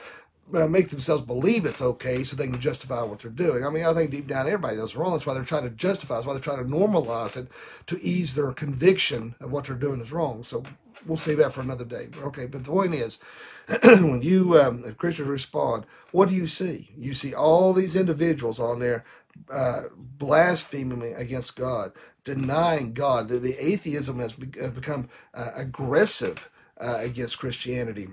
uh, 0.56 0.68
make 0.68 0.90
themselves 0.90 1.22
believe 1.22 1.66
it's 1.66 1.82
okay 1.82 2.24
so 2.24 2.36
they 2.36 2.48
can 2.48 2.60
justify 2.60 3.04
what 3.04 3.20
they're 3.20 3.32
doing. 3.32 3.66
I 3.66 3.70
mean, 3.70 3.86
I 3.86 3.94
think 3.94 4.12
deep 4.12 4.28
down 4.28 4.48
everybody 4.48 4.78
knows 4.78 4.92
it's 4.92 4.96
wrong. 4.96 5.12
That's 5.12 5.26
why 5.26 5.34
they're 5.34 5.44
trying 5.44 5.64
to 5.64 5.70
justify. 5.70 6.16
That's 6.16 6.26
why 6.26 6.34
they're 6.34 6.42
trying 6.42 6.66
to 6.66 6.72
normalize 6.72 7.38
it 7.38 7.48
to 7.88 8.02
ease 8.02 8.34
their 8.34 8.52
conviction 8.54 9.36
of 9.42 9.52
what 9.52 9.66
they're 9.66 9.76
doing 9.76 10.02
is 10.02 10.12
wrong. 10.12 10.44
So 10.44 10.64
we'll 11.06 11.18
save 11.18 11.38
that 11.38 11.54
for 11.54 11.62
another 11.62 11.86
day. 11.86 12.08
Okay, 12.24 12.46
but 12.46 12.64
the 12.64 12.72
point 12.72 12.94
is, 12.94 13.20
when 13.84 14.22
you 14.22 14.60
um, 14.60 14.84
if 14.86 14.98
Christians 14.98 15.28
respond, 15.28 15.86
what 16.12 16.30
do 16.30 16.36
you 16.36 16.48
see? 16.48 16.90
You 16.98 17.14
see 17.14 17.34
all 17.34 17.74
these 17.74 17.96
individuals 17.96 18.60
on 18.60 18.80
there 18.80 19.04
uh, 19.52 19.84
blaspheming 19.96 21.14
against 21.16 21.56
God, 21.56 21.92
denying 22.28 22.94
God. 22.94 23.30
The, 23.30 23.40
the 23.40 23.56
atheism 23.60 24.20
has, 24.20 24.34
be, 24.34 24.60
has 24.60 24.72
become 24.72 25.10
uh, 25.34 25.52
aggressive 25.56 26.50
uh, 26.80 27.00
against 27.02 27.40
Christianity. 27.40 28.08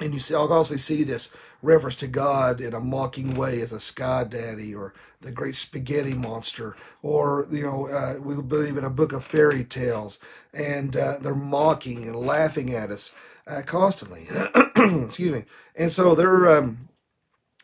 And 0.00 0.12
you 0.12 0.20
see, 0.20 0.34
I'll 0.34 0.52
also 0.52 0.76
see 0.76 1.04
this 1.04 1.30
reference 1.62 1.94
to 1.96 2.08
God 2.08 2.60
in 2.60 2.74
a 2.74 2.80
mocking 2.80 3.34
way 3.34 3.60
as 3.60 3.72
a 3.72 3.80
sky 3.80 4.24
daddy 4.24 4.74
or 4.74 4.94
the 5.20 5.30
great 5.30 5.54
spaghetti 5.54 6.14
monster, 6.14 6.74
or 7.02 7.46
you 7.50 7.62
know, 7.62 7.86
uh, 7.88 8.14
we 8.20 8.40
believe 8.42 8.76
in 8.76 8.84
a 8.84 8.90
book 8.90 9.12
of 9.12 9.24
fairy 9.24 9.62
tales, 9.62 10.18
and 10.52 10.96
uh, 10.96 11.18
they're 11.20 11.34
mocking 11.34 12.04
and 12.04 12.16
laughing 12.16 12.74
at 12.74 12.90
us 12.90 13.12
uh, 13.46 13.62
constantly. 13.64 14.26
Excuse 15.06 15.32
me. 15.32 15.44
And 15.76 15.92
so 15.92 16.16
they're 16.16 16.50
um, 16.58 16.88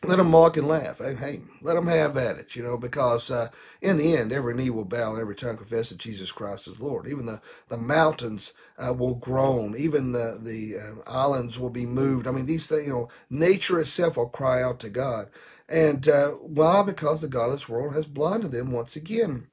let 0.05 0.17
them 0.17 0.31
mock 0.31 0.55
and 0.57 0.67
laugh. 0.67 0.99
Hey, 0.99 1.13
hey, 1.15 1.41
let 1.61 1.73
them 1.73 1.87
have 1.87 2.15
at 2.15 2.37
it, 2.37 2.55
you 2.55 2.63
know, 2.63 2.77
because 2.77 3.29
uh, 3.29 3.49
in 3.81 3.97
the 3.97 4.15
end, 4.15 4.31
every 4.31 4.53
knee 4.55 4.69
will 4.69 4.85
bow 4.85 5.11
and 5.11 5.21
every 5.21 5.35
tongue 5.35 5.57
confess 5.57 5.89
that 5.89 5.97
Jesus 5.97 6.31
Christ 6.31 6.67
is 6.67 6.79
Lord. 6.79 7.07
Even 7.07 7.25
the, 7.25 7.41
the 7.67 7.77
mountains 7.77 8.53
uh, 8.77 8.93
will 8.93 9.15
groan. 9.15 9.75
Even 9.77 10.13
the, 10.13 10.39
the 10.41 10.75
uh, 10.77 11.09
islands 11.09 11.59
will 11.59 11.69
be 11.69 11.85
moved. 11.85 12.27
I 12.27 12.31
mean, 12.31 12.45
these 12.45 12.67
things, 12.67 12.87
you 12.87 12.93
know, 12.93 13.09
nature 13.29 13.79
itself 13.79 14.15
will 14.15 14.29
cry 14.29 14.63
out 14.63 14.79
to 14.81 14.89
God. 14.89 15.29
And 15.67 16.07
uh, 16.07 16.29
why? 16.31 16.81
Because 16.83 17.21
the 17.21 17.27
godless 17.27 17.67
world 17.67 17.93
has 17.93 18.05
blinded 18.05 18.53
them 18.53 18.71
once 18.71 18.95
again. 18.95 19.47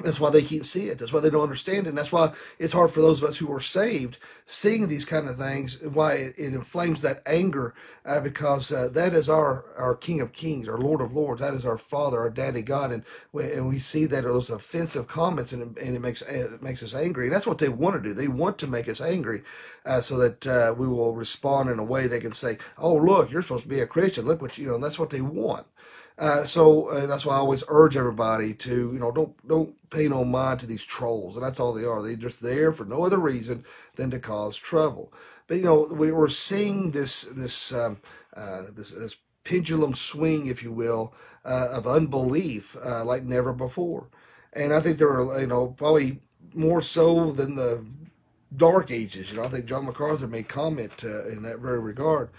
That's 0.00 0.20
why 0.20 0.30
they 0.30 0.42
can't 0.42 0.66
see 0.66 0.88
it. 0.88 0.98
That's 0.98 1.12
why 1.12 1.20
they 1.20 1.30
don't 1.30 1.42
understand 1.42 1.86
it. 1.86 1.90
And 1.90 1.98
that's 1.98 2.12
why 2.12 2.32
it's 2.58 2.72
hard 2.74 2.90
for 2.90 3.00
those 3.00 3.22
of 3.22 3.28
us 3.30 3.38
who 3.38 3.52
are 3.52 3.60
saved 3.60 4.18
seeing 4.46 4.88
these 4.88 5.04
kind 5.04 5.28
of 5.28 5.38
things. 5.38 5.80
Why 5.82 6.14
it, 6.14 6.34
it 6.38 6.54
inflames 6.54 7.02
that 7.02 7.22
anger 7.26 7.74
uh, 8.04 8.20
because 8.20 8.72
uh, 8.72 8.88
that 8.94 9.14
is 9.14 9.28
our 9.28 9.64
our 9.78 9.94
King 9.94 10.20
of 10.20 10.32
Kings, 10.32 10.68
our 10.68 10.78
Lord 10.78 11.00
of 11.00 11.14
Lords. 11.14 11.40
That 11.40 11.54
is 11.54 11.64
our 11.64 11.78
Father, 11.78 12.20
our 12.20 12.30
Daddy 12.30 12.62
God, 12.62 12.92
and 12.92 13.04
we, 13.32 13.44
and 13.52 13.68
we 13.68 13.78
see 13.78 14.06
that 14.06 14.24
those 14.24 14.50
offensive 14.50 15.08
comments 15.08 15.52
and, 15.52 15.76
and 15.78 15.96
it 15.96 16.00
makes 16.00 16.22
it 16.22 16.62
makes 16.62 16.82
us 16.82 16.94
angry. 16.94 17.26
And 17.26 17.34
that's 17.34 17.46
what 17.46 17.58
they 17.58 17.70
want 17.70 17.96
to 18.02 18.08
do. 18.08 18.14
They 18.14 18.28
want 18.28 18.58
to 18.58 18.66
make 18.66 18.88
us 18.88 19.00
angry, 19.00 19.42
uh, 19.86 20.00
so 20.02 20.18
that 20.18 20.46
uh, 20.46 20.74
we 20.76 20.88
will 20.88 21.14
respond 21.14 21.70
in 21.70 21.78
a 21.78 21.84
way 21.84 22.06
they 22.06 22.20
can 22.20 22.32
say, 22.34 22.58
"Oh, 22.78 22.96
look, 22.96 23.30
you're 23.30 23.42
supposed 23.42 23.64
to 23.64 23.68
be 23.68 23.80
a 23.80 23.86
Christian. 23.86 24.26
Look 24.26 24.42
what 24.42 24.58
you 24.58 24.68
know." 24.68 24.78
That's 24.78 24.98
what 24.98 25.10
they 25.10 25.22
want. 25.22 25.66
Uh, 26.16 26.44
so 26.44 26.86
uh, 26.88 27.06
that's 27.06 27.26
why 27.26 27.34
I 27.34 27.38
always 27.38 27.64
urge 27.68 27.96
everybody 27.96 28.54
to, 28.54 28.92
you 28.92 28.98
know, 29.00 29.10
don't 29.10 29.48
don't 29.48 29.74
pay 29.90 30.06
no 30.08 30.24
mind 30.24 30.60
to 30.60 30.66
these 30.66 30.84
trolls, 30.84 31.36
and 31.36 31.44
that's 31.44 31.58
all 31.58 31.72
they 31.72 31.84
are. 31.84 32.02
They're 32.02 32.14
just 32.16 32.40
there 32.40 32.72
for 32.72 32.84
no 32.84 33.04
other 33.04 33.18
reason 33.18 33.64
than 33.96 34.10
to 34.12 34.20
cause 34.20 34.56
trouble. 34.56 35.12
But 35.48 35.56
you 35.56 35.64
know, 35.64 35.88
we 35.92 36.12
are 36.12 36.28
seeing 36.28 36.92
this 36.92 37.22
this 37.22 37.72
um, 37.72 38.00
uh, 38.36 38.62
this, 38.74 38.90
this, 38.90 39.16
pendulum 39.42 39.92
swing, 39.94 40.46
if 40.46 40.62
you 40.62 40.72
will, 40.72 41.12
uh, 41.44 41.68
of 41.72 41.86
unbelief 41.86 42.76
uh, 42.82 43.04
like 43.04 43.24
never 43.24 43.52
before, 43.52 44.08
and 44.54 44.72
I 44.72 44.80
think 44.80 44.98
there 44.98 45.10
are, 45.10 45.40
you 45.40 45.46
know, 45.46 45.68
probably 45.68 46.20
more 46.54 46.80
so 46.80 47.32
than 47.32 47.56
the 47.56 47.84
dark 48.56 48.90
ages. 48.90 49.30
You 49.30 49.36
know, 49.36 49.44
I 49.44 49.48
think 49.48 49.66
John 49.66 49.84
MacArthur 49.84 50.28
made 50.28 50.48
comment 50.48 51.04
uh, 51.04 51.26
in 51.26 51.42
that 51.42 51.58
very 51.58 51.80
regard. 51.80 52.30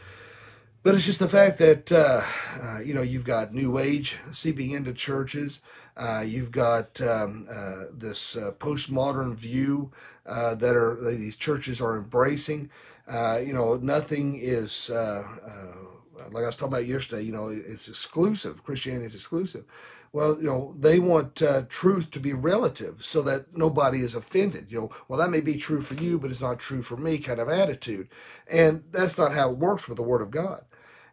But 0.86 0.94
it's 0.94 1.06
just 1.06 1.18
the 1.20 1.28
fact 1.28 1.58
that, 1.58 1.92
uh, 1.92 2.22
uh, 2.62 2.80
you 2.82 2.94
know, 2.94 3.02
you've 3.02 3.24
got 3.26 3.56
New 3.56 3.80
Age 3.80 4.20
seeping 4.32 4.70
into 4.70 4.94
churches. 4.94 5.62
Uh, 5.98 6.24
you've 6.24 6.52
got 6.52 7.02
um, 7.02 7.48
uh, 7.50 7.86
this 7.92 8.38
uh, 8.38 8.52
postmodern 8.60 9.34
view 9.34 9.92
uh, 10.28 10.54
that 10.54 10.76
are 10.76 10.94
that 11.02 11.18
these 11.18 11.38
churches 11.38 11.82
are 11.82 11.98
embracing. 11.98 12.70
you 13.10 13.52
know, 13.52 13.78
nothing 13.82 14.38
is 14.40 14.92
like 14.92 16.44
I 16.44 16.46
was 16.46 16.56
talking 16.56 16.74
about 16.76 16.86
yesterday. 16.86 17.24
You 17.24 17.32
know, 17.32 17.48
it's 17.48 17.88
exclusive. 17.88 18.64
Christianity 18.64 19.06
is 19.06 19.16
exclusive. 19.16 19.66
Well, 20.14 20.38
you 20.38 20.44
know, 20.44 20.76
they 20.80 21.00
want 21.00 21.42
truth 21.68 22.12
to 22.12 22.20
be 22.20 22.34
relative 22.34 23.04
so 23.04 23.24
that 23.24 23.58
nobody 23.58 24.02
is 24.02 24.14
offended. 24.14 24.68
You 24.70 24.82
know, 24.82 24.92
well, 25.08 25.18
that 25.18 25.32
may 25.32 25.42
be 25.42 25.56
true 25.56 25.82
for 25.82 25.96
you, 25.96 26.20
but 26.20 26.30
it's 26.30 26.44
not 26.44 26.60
true 26.60 26.84
for 26.84 26.96
me, 26.96 27.18
kind 27.18 27.40
of 27.40 27.50
attitude. 27.50 28.08
And 28.48 28.84
that's 28.92 29.18
not 29.18 29.34
how 29.34 29.50
it 29.50 29.58
works 29.58 29.88
with 29.88 29.98
the 29.98 30.04
Word 30.04 30.22
of 30.22 30.30
God. 30.30 30.64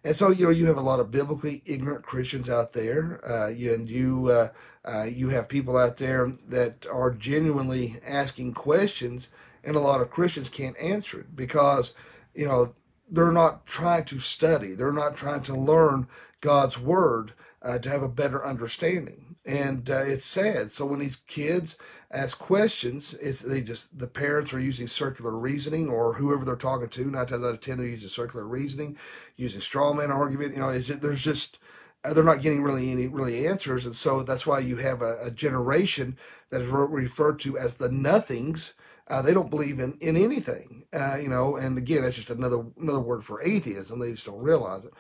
And 0.05 0.17
so, 0.17 0.31
you 0.31 0.47
know, 0.47 0.51
you 0.51 0.67
have 0.67 0.79
a 0.79 0.83
lot 0.83 1.01
of 1.01 1.11
biblically 1.11 1.63
ignorant 1.65 2.05
Christians 2.05 2.51
out 2.51 2.73
there, 2.73 3.21
uh, 3.29 3.49
and 3.49 3.89
you 3.89 4.29
uh, 4.29 4.49
uh, 4.85 5.05
you 5.05 5.29
have 5.29 5.49
people 5.49 5.77
out 5.77 5.97
there 5.97 6.33
that 6.49 6.87
are 6.91 7.13
genuinely 7.13 7.97
asking 8.05 8.55
questions, 8.55 9.29
and 9.63 9.77
a 9.77 9.81
lot 9.81 10.01
of 10.01 10.11
Christians 10.11 10.51
can't 10.51 10.77
answer 10.79 11.21
it 11.21 11.37
because, 11.37 11.95
you 12.35 12.47
know, 12.47 12.75
they're 13.09 13.31
not 13.31 13.65
trying 13.67 14.05
to 14.07 14.19
study, 14.19 14.75
they're 14.75 14.93
not 14.93 15.17
trying 15.17 15.43
to 15.43 15.55
learn 15.55 16.09
God's 16.41 16.79
word 16.79 17.35
uh, 17.63 17.79
to 17.79 17.89
have 17.89 18.03
a 18.03 18.09
better 18.09 18.45
understanding, 18.45 19.32
and 19.45 19.91
uh, 19.91 20.03
it's 20.05 20.25
sad. 20.25 20.71
So 20.73 20.87
when 20.87 21.01
these 21.01 21.17
kids 21.17 21.77
ask 22.11 22.39
questions, 22.39 23.15
it's 23.15 23.41
they 23.41 23.63
just 23.63 23.99
the 23.99 24.07
parents 24.07 24.53
are 24.53 24.61
using 24.61 24.87
circular 24.87 25.37
reasoning 25.37 25.89
or 25.89 26.15
whoever 26.15 26.45
they're 26.45 26.57
talking 26.57 26.89
to. 26.89 27.11
Nine 27.11 27.27
times 27.27 27.45
out 27.45 27.55
of 27.55 27.61
ten, 27.61 27.79
they're 27.79 27.87
using 27.87 28.09
circular 28.09 28.47
reasoning, 28.47 28.97
using 29.37 29.61
straw 29.61 29.93
man 29.93 30.11
argument. 30.11 30.55
You 30.55 30.61
know, 30.61 30.79
just, 30.79 31.01
there's 31.01 31.23
just 31.23 31.59
they're 32.05 32.25
not 32.25 32.43
getting 32.43 32.63
really 32.63 32.91
any 32.91 33.07
really 33.07 33.47
answers, 33.47 33.87
and 33.87 33.97
so 33.97 34.23
that's 34.23 34.47
why 34.47 34.59
you 34.61 34.77
have 34.77 35.03
a, 35.03 35.19
a 35.25 35.31
generation 35.31 36.17
that 36.51 36.61
is 36.61 36.69
referred 36.69 37.39
to 37.41 37.59
as 37.59 37.75
the 37.75 37.91
nothings. 37.91 38.75
Uh, 39.09 39.21
they 39.21 39.35
don't 39.35 39.51
believe 39.51 39.81
in 39.81 39.99
in 40.01 40.17
anything, 40.17 40.85
uh, 40.93 41.17
you 41.21 41.29
know. 41.29 41.57
And 41.57 41.77
again, 41.79 42.03
that's 42.03 42.17
just 42.17 42.31
another 42.31 42.65
another 42.81 43.01
word 43.01 43.25
for 43.25 43.43
atheism. 43.43 43.99
They 43.99 44.13
just 44.13 44.27
don't 44.27 44.39
realize 44.39 44.85
it. 44.85 44.93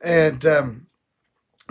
And 0.00 0.44
um, 0.46 0.86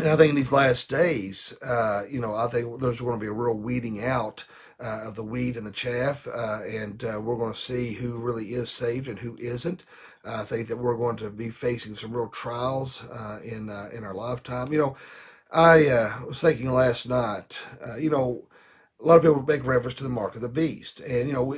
and 0.02 0.10
I 0.10 0.16
think 0.16 0.32
in 0.32 0.36
these 0.36 0.52
last 0.52 0.90
days, 0.90 1.54
uh, 1.64 2.04
you 2.10 2.20
know, 2.20 2.34
I 2.34 2.48
think 2.48 2.80
there's 2.80 3.00
going 3.00 3.20
to 3.20 3.24
be 3.24 3.28
a 3.28 3.32
real 3.32 3.54
weeding 3.54 4.04
out 4.04 4.46
uh, 4.80 5.02
of 5.06 5.16
the 5.16 5.24
wheat 5.24 5.56
and 5.58 5.68
the 5.68 5.72
chaff, 5.72 6.28
uh, 6.28 6.62
and 6.64 7.04
uh, 7.04 7.22
we're 7.22 7.38
going 7.38 7.54
to 7.54 7.60
see 7.60 7.94
who 7.94 8.18
really 8.18 8.46
is 8.46 8.72
saved 8.72 9.08
and 9.08 9.20
who 9.20 9.38
isn't. 9.40 9.84
I 10.26 10.44
think 10.44 10.68
that 10.68 10.78
we're 10.78 10.98
going 10.98 11.18
to 11.18 11.30
be 11.30 11.50
facing 11.50 11.96
some 11.96 12.14
real 12.14 12.30
trials 12.30 13.08
uh, 13.10 13.40
in 13.44 13.70
uh, 13.70 13.90
in 13.94 14.04
our 14.04 14.16
lifetime. 14.16 14.74
You 14.74 14.80
know, 14.80 14.98
I 15.52 16.16
was 16.28 16.42
thinking 16.42 16.72
last 16.72 17.08
night. 17.08 17.62
you 18.00 18.10
know, 18.10 18.48
a 19.00 19.06
lot 19.06 19.18
of 19.18 19.22
people 19.22 19.44
make 19.44 19.66
reference 19.66 19.96
to 19.96 20.04
the 20.04 20.10
mark 20.10 20.36
of 20.36 20.42
the 20.42 20.50
beast, 20.50 21.00
and 21.00 21.28
you 21.28 21.34
know, 21.34 21.56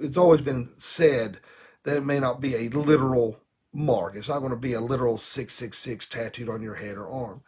it's 0.00 0.16
always 0.16 0.40
been 0.40 0.72
said 0.78 1.40
that 1.82 1.96
it 1.96 2.04
may 2.04 2.20
not 2.20 2.40
be 2.40 2.54
a 2.54 2.68
literal 2.68 3.40
mark. 3.72 4.14
It's 4.14 4.28
not 4.28 4.38
going 4.38 4.50
to 4.50 4.56
be 4.56 4.74
a 4.74 4.80
literal 4.80 5.18
six 5.18 5.54
six 5.54 5.76
six 5.78 6.06
tattooed 6.06 6.48
on 6.48 6.62
your 6.62 6.76
head 6.76 6.96
or 6.96 7.08
arm. 7.08 7.42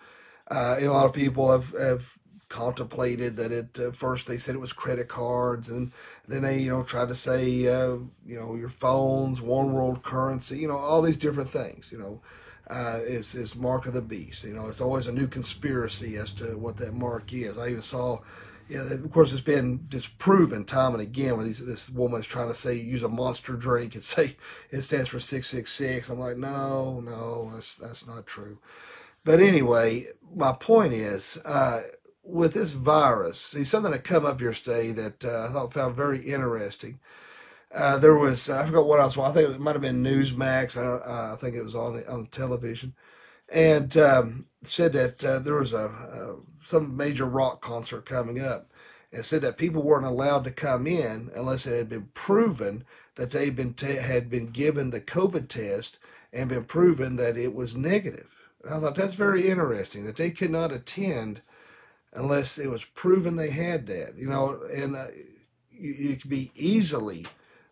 Uh, 0.50 0.76
a 0.80 0.86
lot 0.88 1.06
of 1.06 1.12
people 1.12 1.50
have, 1.50 1.70
have 1.78 2.18
contemplated 2.48 3.36
that 3.36 3.50
it 3.50 3.78
uh, 3.80 3.90
first 3.90 4.28
they 4.28 4.36
said 4.38 4.54
it 4.54 4.58
was 4.60 4.72
credit 4.72 5.08
cards 5.08 5.68
and 5.68 5.90
then 6.28 6.42
they 6.42 6.60
you 6.60 6.70
know 6.70 6.84
tried 6.84 7.08
to 7.08 7.14
say 7.14 7.66
uh, 7.66 7.96
you 8.24 8.38
know 8.38 8.54
your 8.54 8.68
phones 8.68 9.42
one 9.42 9.72
world 9.72 10.02
currency 10.04 10.56
you 10.58 10.68
know 10.68 10.76
all 10.76 11.02
these 11.02 11.16
different 11.16 11.50
things 11.50 11.88
you 11.90 11.98
know 11.98 12.20
uh, 12.70 13.00
is 13.04 13.34
is 13.34 13.56
mark 13.56 13.86
of 13.86 13.94
the 13.94 14.00
beast 14.00 14.44
you 14.44 14.54
know 14.54 14.68
it's 14.68 14.80
always 14.80 15.08
a 15.08 15.12
new 15.12 15.26
conspiracy 15.26 16.16
as 16.16 16.30
to 16.30 16.56
what 16.56 16.76
that 16.76 16.94
mark 16.94 17.32
is 17.32 17.58
i 17.58 17.68
even 17.68 17.82
saw 17.82 18.18
yeah, 18.68 18.82
of 18.92 19.12
course, 19.12 19.32
it's 19.32 19.40
been 19.40 19.86
disproven 19.88 20.64
time 20.64 20.92
and 20.94 21.02
again. 21.02 21.38
These, 21.38 21.64
this 21.64 21.88
woman 21.88 22.20
is 22.20 22.26
trying 22.26 22.48
to 22.48 22.54
say 22.54 22.74
use 22.74 23.04
a 23.04 23.08
monster 23.08 23.52
drink 23.52 23.94
and 23.94 24.02
say 24.04 24.36
it 24.70 24.82
stands 24.82 25.08
for 25.08 25.20
six 25.20 25.48
six 25.48 25.72
six. 25.72 26.08
I'm 26.08 26.18
like, 26.18 26.36
no, 26.36 27.00
no, 27.00 27.50
that's 27.54 27.76
that's 27.76 28.06
not 28.06 28.26
true. 28.26 28.58
But 29.26 29.40
anyway, 29.40 30.06
my 30.36 30.52
point 30.52 30.92
is, 30.92 31.36
uh, 31.44 31.82
with 32.22 32.54
this 32.54 32.70
virus, 32.70 33.40
see 33.40 33.64
something 33.64 33.90
that 33.90 34.04
come 34.04 34.24
up 34.24 34.40
yesterday 34.40 34.92
that 34.92 35.24
uh, 35.24 35.46
I 35.46 35.52
thought 35.52 35.72
found 35.72 35.96
very 35.96 36.20
interesting. 36.20 37.00
Uh, 37.74 37.98
there 37.98 38.14
was 38.14 38.48
I 38.48 38.64
forgot 38.66 38.86
what 38.86 39.00
else. 39.00 39.16
Well, 39.16 39.26
I 39.28 39.32
think 39.34 39.50
it 39.50 39.60
might 39.60 39.74
have 39.74 39.82
been 39.82 40.04
Newsmax. 40.04 40.76
I, 40.76 40.86
uh, 40.86 41.34
I 41.34 41.36
think 41.36 41.56
it 41.56 41.64
was 41.64 41.74
on 41.74 41.96
the, 41.96 42.08
on 42.08 42.26
television, 42.26 42.94
and 43.52 43.96
um, 43.96 44.46
said 44.62 44.92
that 44.92 45.24
uh, 45.24 45.40
there 45.40 45.56
was 45.56 45.72
a, 45.72 46.36
some 46.64 46.96
major 46.96 47.26
rock 47.26 47.60
concert 47.60 48.06
coming 48.06 48.40
up, 48.40 48.70
and 49.12 49.24
said 49.24 49.42
that 49.42 49.58
people 49.58 49.82
weren't 49.82 50.06
allowed 50.06 50.44
to 50.44 50.52
come 50.52 50.86
in 50.86 51.30
unless 51.34 51.66
it 51.66 51.76
had 51.76 51.88
been 51.88 52.10
proven 52.14 52.84
that 53.16 53.32
they 53.32 53.50
been 53.50 53.74
had 53.76 54.30
been 54.30 54.46
given 54.46 54.90
the 54.90 55.00
COVID 55.00 55.48
test 55.48 55.98
and 56.32 56.48
been 56.48 56.64
proven 56.64 57.16
that 57.16 57.36
it 57.36 57.54
was 57.54 57.74
negative. 57.74 58.36
And 58.62 58.74
I 58.74 58.80
thought 58.80 58.94
that's 58.94 59.14
very 59.14 59.48
interesting 59.48 60.04
that 60.04 60.16
they 60.16 60.30
could 60.30 60.50
not 60.50 60.72
attend 60.72 61.42
unless 62.12 62.58
it 62.58 62.68
was 62.68 62.84
proven 62.84 63.36
they 63.36 63.50
had 63.50 63.86
that. 63.86 64.14
You 64.16 64.28
know, 64.28 64.60
and 64.74 64.96
uh, 64.96 65.06
you, 65.70 65.92
you 65.92 66.16
could 66.16 66.30
be 66.30 66.50
easily 66.54 67.26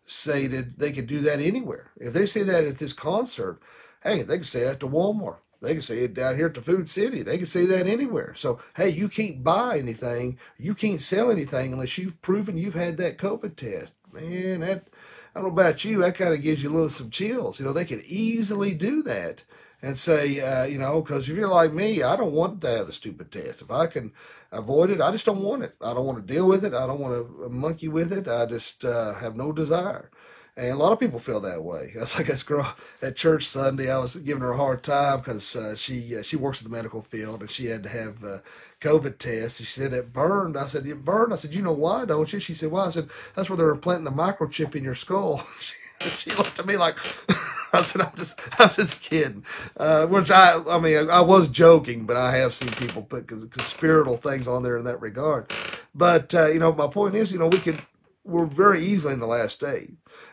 stated 0.05 0.77
they 0.77 0.91
could 0.91 1.07
do 1.07 1.19
that 1.21 1.39
anywhere. 1.39 1.91
If 1.97 2.13
they 2.13 2.25
say 2.25 2.43
that 2.43 2.63
at 2.63 2.77
this 2.77 2.93
concert, 2.93 3.59
hey, 4.03 4.21
they 4.21 4.35
can 4.35 4.43
say 4.43 4.63
that 4.63 4.79
to 4.81 4.87
Walmart. 4.87 5.37
They 5.61 5.73
can 5.73 5.81
say 5.81 5.99
it 5.99 6.13
down 6.13 6.35
here 6.35 6.47
at 6.47 6.53
the 6.53 6.61
Food 6.61 6.89
City. 6.89 7.23
They 7.23 7.37
can 7.37 7.47
say 7.47 7.65
that 7.65 7.87
anywhere. 7.87 8.33
So, 8.35 8.59
hey, 8.75 8.89
you 8.89 9.09
can't 9.09 9.43
buy 9.43 9.79
anything. 9.79 10.37
You 10.59 10.75
can't 10.75 11.01
sell 11.01 11.31
anything 11.31 11.73
unless 11.73 11.97
you've 11.97 12.21
proven 12.21 12.57
you've 12.57 12.75
had 12.75 12.97
that 12.97 13.17
COVID 13.17 13.55
test. 13.55 13.93
Man, 14.11 14.59
that 14.59 14.87
I 15.33 15.41
don't 15.41 15.55
know 15.55 15.61
about 15.61 15.83
you. 15.83 15.99
That 15.99 16.15
kind 16.15 16.33
of 16.33 16.41
gives 16.41 16.61
you 16.61 16.69
a 16.69 16.73
little 16.73 16.89
some 16.89 17.09
chills. 17.09 17.59
You 17.59 17.65
know, 17.65 17.73
they 17.73 17.85
could 17.85 18.03
easily 18.03 18.73
do 18.73 19.01
that 19.03 19.43
and 19.81 19.97
say, 19.97 20.39
uh, 20.39 20.65
you 20.65 20.77
know, 20.77 21.01
because 21.01 21.29
if 21.29 21.35
you're 21.35 21.47
like 21.47 21.73
me, 21.73 22.01
I 22.03 22.15
don't 22.15 22.31
want 22.31 22.61
to 22.61 22.69
have 22.69 22.87
the 22.87 22.91
stupid 22.91 23.31
test. 23.31 23.61
If 23.61 23.71
I 23.71 23.87
can 23.87 24.13
avoid 24.51 24.89
it, 24.89 25.01
I 25.01 25.11
just 25.11 25.25
don't 25.25 25.43
want 25.43 25.63
it. 25.63 25.75
I 25.81 25.93
don't 25.93 26.05
want 26.05 26.25
to 26.25 26.33
deal 26.33 26.47
with 26.47 26.63
it. 26.65 26.73
I 26.73 26.87
don't 26.87 26.99
want 26.99 27.15
to 27.15 27.49
monkey 27.49 27.87
with 27.87 28.11
it. 28.11 28.27
I 28.27 28.45
just 28.45 28.85
uh, 28.85 29.13
have 29.15 29.35
no 29.35 29.51
desire. 29.51 30.09
And 30.57 30.71
a 30.71 30.75
lot 30.75 30.93
of 30.93 30.99
people 30.99 31.19
feel 31.19 31.41
that 31.41 31.63
way. 31.63 31.91
That's 31.95 32.17
like 32.17 32.27
this 32.27 32.43
girl 32.43 32.75
at 33.01 33.15
church 33.15 33.45
Sunday. 33.45 33.91
I 33.91 33.99
was 33.99 34.15
giving 34.15 34.41
her 34.41 34.53
a 34.53 34.57
hard 34.57 34.83
time 34.83 35.19
because 35.19 35.55
uh, 35.55 35.75
she 35.75 36.15
uh, 36.15 36.23
she 36.23 36.37
works 36.37 36.61
in 36.61 36.69
the 36.69 36.75
medical 36.75 37.01
field 37.01 37.41
and 37.41 37.51
she 37.51 37.65
had 37.65 37.83
to 37.83 37.89
have 37.89 38.23
uh, 38.23 38.37
COVID 38.79 39.17
test. 39.17 39.57
She 39.57 39.65
said 39.65 39.93
it 39.93 40.13
burned. 40.13 40.55
I 40.57 40.67
said 40.67 40.85
it 40.85 41.03
burned. 41.03 41.33
I 41.33 41.35
said 41.35 41.53
you 41.53 41.61
know 41.61 41.73
why 41.73 42.05
don't 42.05 42.31
you? 42.31 42.39
She 42.39 42.53
said 42.53 42.71
why? 42.71 42.85
I 42.85 42.89
said 42.91 43.09
that's 43.35 43.49
where 43.49 43.57
they're 43.57 43.69
implanting 43.69 44.05
the 44.05 44.11
microchip 44.11 44.75
in 44.75 44.83
your 44.83 44.95
skull. 44.95 45.45
she, 46.17 46.31
looked 46.31 46.59
at 46.59 46.65
me 46.65 46.77
like. 46.77 46.97
I 47.73 47.81
said, 47.81 48.03
I'm 48.03 48.15
just, 48.15 48.39
I'm 48.57 48.69
just 48.69 49.01
kidding. 49.01 49.43
Uh, 49.75 50.07
which 50.07 50.31
I, 50.31 50.61
I 50.69 50.79
mean, 50.79 51.09
I, 51.09 51.17
I, 51.17 51.21
was 51.21 51.49
joking, 51.49 52.05
but 52.05 52.15
I 52.15 52.31
have 52.37 52.53
seen 52.53 52.69
people 52.69 53.01
put 53.01 53.27
conspiratorial 53.27 54.15
things 54.15 54.47
on 54.47 54.63
there 54.63 54.77
in 54.77 54.85
that 54.85 55.01
regard. 55.01 55.51
But 55.93 56.33
uh, 56.33 56.47
you 56.47 56.59
know, 56.59 56.73
my 56.73 56.87
point 56.87 57.15
is, 57.15 57.33
you 57.33 57.39
know, 57.39 57.47
we 57.47 57.59
can, 57.59 57.75
we're 58.23 58.45
very 58.45 58.81
easily 58.81 59.13
in 59.13 59.19
the 59.19 59.27
last 59.27 59.59
day, 59.59 59.89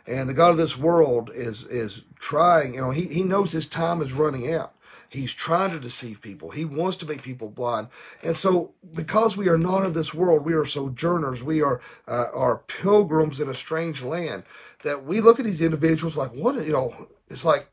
and 0.07 0.29
the 0.29 0.35
God 0.35 0.51
of 0.51 0.57
this 0.57 0.79
world 0.79 1.31
is 1.35 1.65
is 1.65 2.03
trying. 2.19 2.75
You 2.75 2.81
know, 2.81 2.91
he 2.91 3.07
he 3.07 3.23
knows 3.25 3.51
his 3.51 3.67
time 3.67 4.03
is 4.03 4.13
running 4.13 4.53
out. 4.53 4.75
He's 5.13 5.35
trying 5.35 5.73
to 5.73 5.79
deceive 5.79 6.23
people. 6.23 6.51
He 6.51 6.65
wants 6.65 6.97
to 6.99 7.07
make 7.07 7.23
people 7.23 7.51
blind. 7.51 7.89
And 8.25 8.35
so, 8.35 8.73
because 8.95 9.37
we 9.37 9.47
are 9.51 9.59
not 9.59 9.85
of 9.85 9.93
this 9.93 10.15
world, 10.15 10.43
we 10.43 10.55
are 10.55 10.65
sojourners. 10.65 11.43
We 11.43 11.61
are 11.61 11.83
uh, 12.09 12.29
are 12.33 12.63
pilgrims 12.67 13.39
in 13.39 13.49
a 13.49 13.55
strange 13.55 14.01
land. 14.01 14.45
That 14.85 15.05
we 15.05 15.21
look 15.21 15.39
at 15.39 15.47
these 15.47 15.61
individuals 15.61 16.17
like, 16.17 16.33
what 16.33 16.55
you 16.65 16.73
know, 16.73 17.09
it's 17.29 17.45
like, 17.45 17.69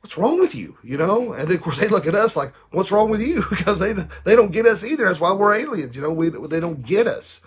what's 0.00 0.16
wrong 0.16 0.38
with 0.38 0.54
you? 0.54 0.78
You 0.82 0.96
know? 0.96 1.32
And 1.32 1.48
then, 1.48 1.56
of 1.56 1.62
course, 1.62 1.78
they 1.78 1.88
look 1.88 2.06
at 2.06 2.14
us 2.14 2.36
like, 2.36 2.54
what's 2.70 2.92
wrong 2.92 3.10
with 3.10 3.20
you? 3.20 3.44
because 3.50 3.78
they 3.78 3.92
they 3.92 4.36
don't 4.36 4.52
get 4.52 4.66
us 4.66 4.84
either. 4.84 5.06
That's 5.06 5.20
why 5.20 5.32
we're 5.32 5.54
aliens. 5.54 5.96
You 5.96 6.02
know, 6.02 6.12
we 6.12 6.28
they 6.28 6.60
don't 6.60 6.82
get 6.82 7.06
us. 7.06 7.40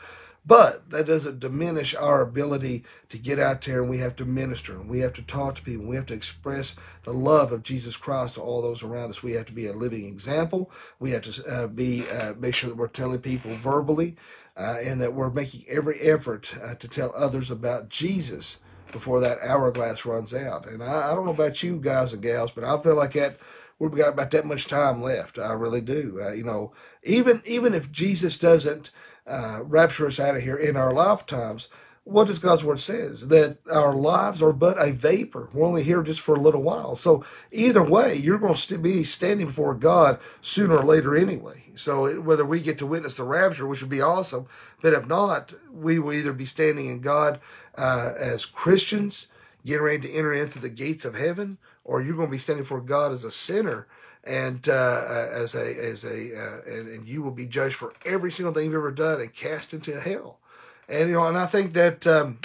But 0.46 0.90
that 0.90 1.08
doesn't 1.08 1.40
diminish 1.40 1.96
our 1.96 2.22
ability 2.22 2.84
to 3.10 3.18
get 3.18 3.40
out 3.40 3.62
there 3.62 3.80
and 3.82 3.90
we 3.90 4.00
have 4.00 4.16
to 4.18 4.26
minister 4.26 4.74
and 4.74 4.90
we 4.90 5.00
have 5.00 5.14
to 5.14 5.22
talk 5.22 5.56
to 5.56 5.62
people. 5.62 5.86
We 5.86 5.96
have 5.96 6.06
to 6.08 6.14
express 6.14 6.76
the 7.04 7.14
love 7.14 7.54
of 7.54 7.64
Jesus 7.64 7.96
Christ 7.96 8.36
to 8.36 8.42
all 8.42 8.62
those 8.62 8.84
around 8.84 9.10
us. 9.10 9.24
We 9.24 9.32
have 9.34 9.46
to 9.46 9.54
be 9.54 9.68
a 9.68 9.74
living 9.74 10.06
example. 10.06 10.70
We 11.00 11.12
have 11.12 11.22
to 11.24 11.46
uh, 11.50 11.68
be 11.68 12.04
uh, 12.10 12.34
make 12.38 12.56
sure 12.56 12.70
that 12.70 12.76
we're 12.76 12.88
telling 12.88 13.22
people 13.22 13.52
verbally 13.52 14.18
uh, 14.58 14.80
and 14.84 15.00
that 15.00 15.14
we're 15.14 15.30
making 15.30 15.64
every 15.70 16.00
effort 16.02 16.54
uh, 16.62 16.76
to 16.76 16.88
tell 16.90 17.14
others 17.16 17.50
about 17.50 17.88
Jesus 17.88 18.60
before 18.94 19.20
that 19.20 19.40
hourglass 19.42 20.06
runs 20.06 20.34
out. 20.34 20.68
And 20.68 20.84
I, 20.84 21.12
I, 21.12 21.16
don't 21.16 21.26
know 21.26 21.32
about 21.32 21.62
you 21.64 21.78
guys 21.78 22.14
and 22.14 22.22
gals, 22.22 22.52
but 22.52 22.64
I 22.64 22.82
feel 22.82 22.96
like 22.96 23.14
that 23.14 23.38
we've 23.80 23.92
got 23.92 24.14
about 24.14 24.32
that 24.32 24.46
much 24.46 24.68
time 24.68 25.02
left. 25.02 25.38
I 25.38 25.54
really 25.54 25.82
do. 25.82 26.20
Uh, 26.24 26.32
you 26.32 26.44
know, 26.44 26.72
even 27.04 27.42
even 27.46 27.74
if 27.74 27.92
Jesus 27.92 28.38
doesn't 28.38 28.92
uh, 29.28 29.60
rapture 29.64 30.08
us 30.08 30.20
out 30.20 30.36
of 30.36 30.44
here 30.44 30.58
in 30.58 30.78
our 30.78 30.94
lifetimes, 30.94 31.68
what 32.06 32.28
does 32.28 32.40
God's 32.40 32.64
word 32.64 32.82
says? 32.82 33.30
That 33.30 33.60
our 33.72 33.96
lives 33.96 34.42
are 34.42 34.54
but 34.54 34.78
a 34.78 34.92
vapor. 34.92 35.50
We're 35.54 35.66
only 35.66 35.84
here 35.84 36.04
just 36.04 36.20
for 36.20 36.36
a 36.36 36.40
little 36.40 36.62
while. 36.62 36.96
So 36.96 37.24
either 37.52 37.84
way, 37.84 38.16
you're 38.16 38.40
going 38.40 38.56
to 38.56 38.78
be 38.78 39.04
standing 39.04 39.48
before 39.48 39.74
God 39.74 40.20
sooner 40.42 40.78
or 40.78 40.84
later 40.84 41.16
anyway. 41.16 41.64
So 41.76 42.20
whether 42.22 42.46
we 42.46 42.60
get 42.60 42.78
to 42.80 42.86
witness 42.86 43.16
the 43.16 43.24
rapture, 43.24 43.66
which 43.66 43.82
would 43.82 43.90
be 43.90 44.02
awesome, 44.02 44.48
but 44.82 44.94
if 44.94 45.08
not, 45.08 45.54
we 45.72 45.98
will 45.98 46.14
either 46.14 46.34
be 46.34 46.46
standing 46.46 46.88
in 46.88 47.00
God 47.00 47.40
uh, 47.76 48.12
as 48.18 48.46
Christians, 48.46 49.28
getting 49.66 49.84
ready 49.84 50.08
to 50.08 50.14
enter 50.14 50.34
into 50.34 50.60
the 50.60 50.70
gates 50.70 51.06
of 51.06 51.16
heaven, 51.16 51.58
or 51.84 52.02
you're 52.02 52.16
going 52.16 52.28
to 52.28 52.32
be 52.32 52.38
standing 52.38 52.64
before 52.64 52.82
God 52.82 53.12
as 53.12 53.24
a 53.24 53.32
sinner 53.32 53.88
and 54.24 54.68
uh, 54.70 55.28
as 55.34 55.54
a 55.54 55.92
as 55.92 56.04
a 56.04 56.08
uh, 56.08 56.62
and, 56.74 56.88
and, 56.88 57.10
you 57.10 57.22
will 57.22 57.32
be 57.32 57.46
judged 57.46 57.76
for 57.76 57.92
every 58.06 58.32
single 58.32 58.54
thing 58.54 58.66
you've 58.66 58.76
ever 58.76 58.92
done 58.92 59.20
and 59.20 59.34
cast 59.34 59.74
into 59.74 60.00
hell. 60.00 60.40
And 60.88 61.10
you 61.10 61.16
know, 61.16 61.28
and 61.28 61.38
I 61.38 61.46
think 61.46 61.74
that 61.74 62.08
um, 62.08 62.40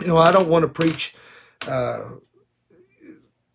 you 0.00 0.06
know 0.06 0.16
I 0.16 0.32
don't 0.32 0.48
want 0.48 0.62
to 0.62 0.68
preach. 0.68 1.14
Uh, 1.68 2.12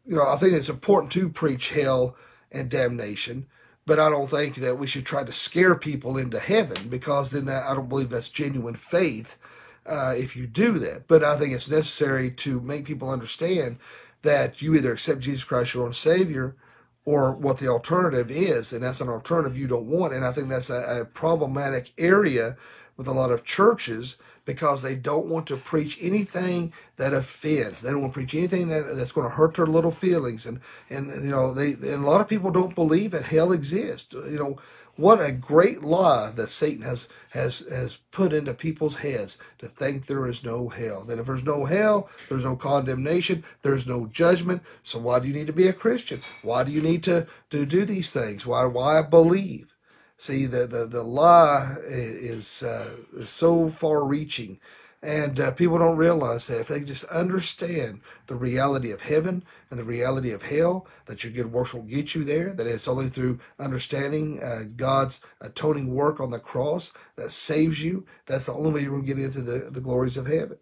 you 0.06 0.16
know, 0.16 0.28
I 0.28 0.36
think 0.36 0.54
it's 0.54 0.70
important 0.70 1.12
to 1.14 1.30
preach 1.30 1.70
hell 1.70 2.16
and 2.52 2.70
damnation, 2.70 3.48
but 3.86 4.00
I 4.00 4.10
don't 4.10 4.30
think 4.30 4.56
that 4.56 4.78
we 4.78 4.86
should 4.86 5.06
try 5.06 5.24
to 5.24 5.32
scare 5.32 5.76
people 5.76 6.18
into 6.18 6.40
heaven 6.40 6.90
because 6.90 7.32
then 7.32 7.46
that, 7.46 7.64
I 7.64 7.74
don't 7.74 7.88
believe 7.88 8.10
that's 8.10 8.28
genuine 8.28 8.76
faith 8.76 9.38
uh, 9.86 10.14
if 10.16 10.36
you 10.36 10.48
do 10.48 10.74
that. 10.80 11.08
But 11.08 11.24
I 11.24 11.38
think 11.38 11.54
it's 11.54 11.70
necessary 11.70 12.32
to 12.32 12.60
make 12.62 12.86
people 12.86 13.10
understand 13.10 13.78
that 14.22 14.62
you 14.62 14.76
either 14.76 14.94
accept 14.94 15.22
Jesus 15.22 15.44
Christ 15.44 15.74
your 15.74 15.86
own 15.86 15.94
Savior 15.94 16.56
or 17.04 17.32
what 17.32 17.58
the 17.58 17.68
alternative 17.68 18.30
is, 18.30 18.72
and 18.72 18.84
that's 18.84 19.02
an 19.02 19.10
alternative 19.10 19.58
you 19.58 19.68
don't 19.68 19.88
want. 19.88 20.14
And 20.14 20.24
I 20.24 20.32
think 20.32 20.50
that's 20.50 20.70
a, 20.70 21.02
a 21.02 21.06
problematic 21.06 21.92
area 21.98 22.58
with 22.96 23.08
a 23.08 23.14
lot 23.14 23.32
of 23.32 23.44
churches 23.44 24.18
because 24.46 24.82
they 24.82 24.96
don't 24.96 25.28
want 25.28 25.48
to 25.48 25.58
preach 25.58 25.98
anything 26.02 26.74
that 26.98 27.14
offends. 27.14 27.82
They 27.82 27.92
don't 27.92 28.02
want 28.02 28.14
to 28.14 28.20
preach 28.20 28.36
anything 28.36 28.68
that, 28.68 28.96
that's 28.96 29.12
going 29.12 29.28
to 29.28 29.36
hurt 29.36 29.56
their 29.56 29.66
little 29.66 29.92
feelings. 29.92 30.46
And, 30.46 30.60
and 30.90 31.08
you 31.24 31.32
know, 31.32 31.54
they 31.54 31.72
and 31.74 32.04
a 32.04 32.08
lot 32.08 32.22
of 32.22 32.28
people 32.28 32.52
don't 32.52 32.76
believe 32.76 33.12
that 33.12 33.26
hell 33.26 33.52
exists. 33.52 34.14
You 34.14 34.40
know, 34.40 34.58
what 34.98 35.22
a 35.22 35.32
great 35.32 35.84
lie 35.84 36.32
that 36.32 36.50
Satan 36.50 36.84
has 36.84 37.08
has 37.32 37.62
has 37.72 37.98
put 38.12 38.34
into 38.34 38.54
people's 38.54 38.98
heads 38.98 39.38
to 39.60 39.68
think 39.68 40.06
there 40.06 40.28
is 40.28 40.44
no 40.44 40.70
hell. 40.70 41.04
That 41.06 41.20
if 41.20 41.26
there's 41.28 41.44
no 41.44 41.66
hell, 41.66 42.10
there's 42.30 42.46
no 42.46 42.56
condemnation, 42.56 43.44
there's 43.64 43.88
no 43.88 44.08
judgment. 44.08 44.64
So 44.84 45.00
why 45.00 45.20
do 45.20 45.28
you 45.28 45.34
need 45.34 45.48
to 45.48 45.54
be 45.54 45.68
a 45.68 45.74
Christian? 45.74 46.22
Why 46.44 46.64
do 46.64 46.72
you 46.72 46.82
need 46.82 47.04
to, 47.04 47.28
to 47.52 47.66
do 47.66 47.86
these 47.86 48.12
things? 48.12 48.46
Why 48.46 48.66
why 48.66 49.02
believe? 49.04 49.74
See, 50.18 50.46
the 50.46 50.68
the, 50.68 50.88
the 50.88 51.04
lie 51.04 51.76
is 51.88 52.64
uh, 52.64 52.98
is 53.14 53.30
so 53.32 53.70
far 53.70 54.06
reaching 54.06 54.60
and 55.04 55.40
uh, 55.40 55.52
people 55.52 55.80
don't 55.80 55.98
realize 55.98 56.46
that 56.48 56.62
if 56.62 56.68
they 56.68 56.82
just 56.82 57.06
understand 57.06 58.02
the 58.28 58.36
reality 58.36 58.92
of 58.92 59.02
heaven 59.02 59.44
and 59.72 59.80
the 59.80 59.84
reality 59.84 60.32
of 60.32 60.44
hell, 60.44 60.86
that 61.08 61.24
your 61.24 61.34
good 61.34 61.52
works 61.52 61.74
will 61.74 61.82
get 61.82 62.14
you 62.14 62.24
there, 62.24 62.54
that 62.54 62.68
it's 62.68 62.88
only 62.88 63.10
through 63.10 63.40
understanding 63.60 64.40
uh, 64.44 64.64
God's 64.76 65.20
atoning 65.42 65.96
work 65.96 66.20
on 66.20 66.30
the 66.30 66.38
cross 66.38 66.92
that 67.16 67.32
saves 67.32 67.84
you, 67.84 68.06
that's 68.28 68.46
the 68.46 68.54
only 68.54 68.72
way 68.72 68.82
you're 68.82 68.92
going 68.92 69.06
to 69.06 69.08
get 69.08 69.18
into 69.18 69.42
the, 69.42 69.72
the 69.72 69.82
glories 69.82 70.18
of 70.18 70.28
heaven. 70.28 70.58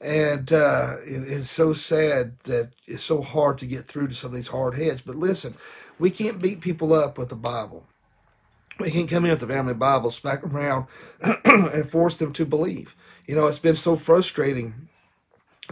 And 0.00 0.50
uh, 0.50 0.96
it, 1.04 1.30
it's 1.30 1.50
so 1.50 1.74
sad 1.74 2.38
that 2.44 2.70
it's 2.86 3.04
so 3.04 3.20
hard 3.20 3.58
to 3.58 3.66
get 3.66 3.84
through 3.84 4.08
to 4.08 4.14
some 4.14 4.30
of 4.30 4.34
these 4.34 4.48
hard 4.48 4.76
heads. 4.76 5.02
But 5.02 5.16
listen, 5.16 5.56
we 5.98 6.10
can't 6.10 6.40
beat 6.40 6.62
people 6.62 6.94
up 6.94 7.18
with 7.18 7.28
the 7.28 7.36
Bible. 7.36 7.84
We 8.80 8.90
can't 8.90 9.10
come 9.10 9.24
in 9.24 9.30
with 9.30 9.40
the 9.40 9.46
family 9.46 9.74
Bible, 9.74 10.10
smack 10.10 10.40
them 10.40 10.56
around, 10.56 10.86
and 11.44 11.88
force 11.88 12.16
them 12.16 12.32
to 12.32 12.46
believe 12.46 12.96
you 13.26 13.34
know, 13.34 13.46
it's 13.46 13.58
been 13.58 13.76
so 13.76 13.96
frustrating 13.96 14.88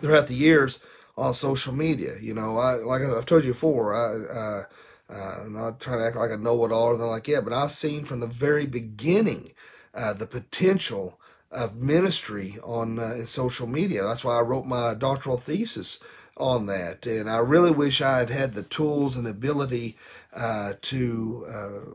throughout 0.00 0.26
the 0.26 0.34
years 0.34 0.78
on 1.16 1.34
social 1.34 1.74
media. 1.74 2.14
You 2.20 2.34
know, 2.34 2.58
I 2.58 2.74
like 2.74 3.02
I've 3.02 3.26
told 3.26 3.44
you 3.44 3.52
before, 3.52 3.94
I 3.94 4.32
uh, 4.32 4.64
uh, 5.12 5.42
I'm 5.44 5.52
not 5.52 5.80
trying 5.80 5.98
to 5.98 6.06
act 6.06 6.16
like 6.16 6.30
I 6.30 6.36
know 6.36 6.64
it 6.64 6.72
all 6.72 6.86
or 6.86 6.90
anything 6.94 7.08
like 7.08 7.24
that, 7.24 7.44
but 7.44 7.52
I've 7.52 7.72
seen 7.72 8.04
from 8.04 8.20
the 8.20 8.26
very 8.26 8.66
beginning 8.66 9.52
uh, 9.94 10.14
the 10.14 10.26
potential 10.26 11.20
of 11.50 11.76
ministry 11.76 12.56
on 12.62 12.98
uh, 12.98 13.26
social 13.26 13.66
media. 13.66 14.02
That's 14.02 14.24
why 14.24 14.38
I 14.38 14.42
wrote 14.42 14.64
my 14.64 14.94
doctoral 14.94 15.36
thesis 15.36 16.00
on 16.38 16.66
that, 16.66 17.04
and 17.04 17.28
I 17.28 17.38
really 17.38 17.70
wish 17.70 18.00
I 18.00 18.18
had 18.20 18.30
had 18.30 18.54
the 18.54 18.62
tools 18.62 19.16
and 19.16 19.26
the 19.26 19.30
ability 19.30 19.98
uh, 20.34 20.72
to 20.80 21.46
uh, 21.46 21.90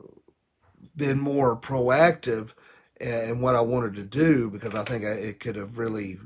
been 0.95 1.19
more 1.19 1.55
proactive 1.55 2.53
and 3.01 3.41
what 3.41 3.55
I 3.55 3.61
wanted 3.61 3.95
to 3.95 4.03
do 4.03 4.49
because 4.49 4.75
I 4.75 4.83
think 4.83 5.05
I, 5.05 5.09
it 5.09 5.39
could 5.39 5.55
have 5.55 5.77
really. 5.77 6.19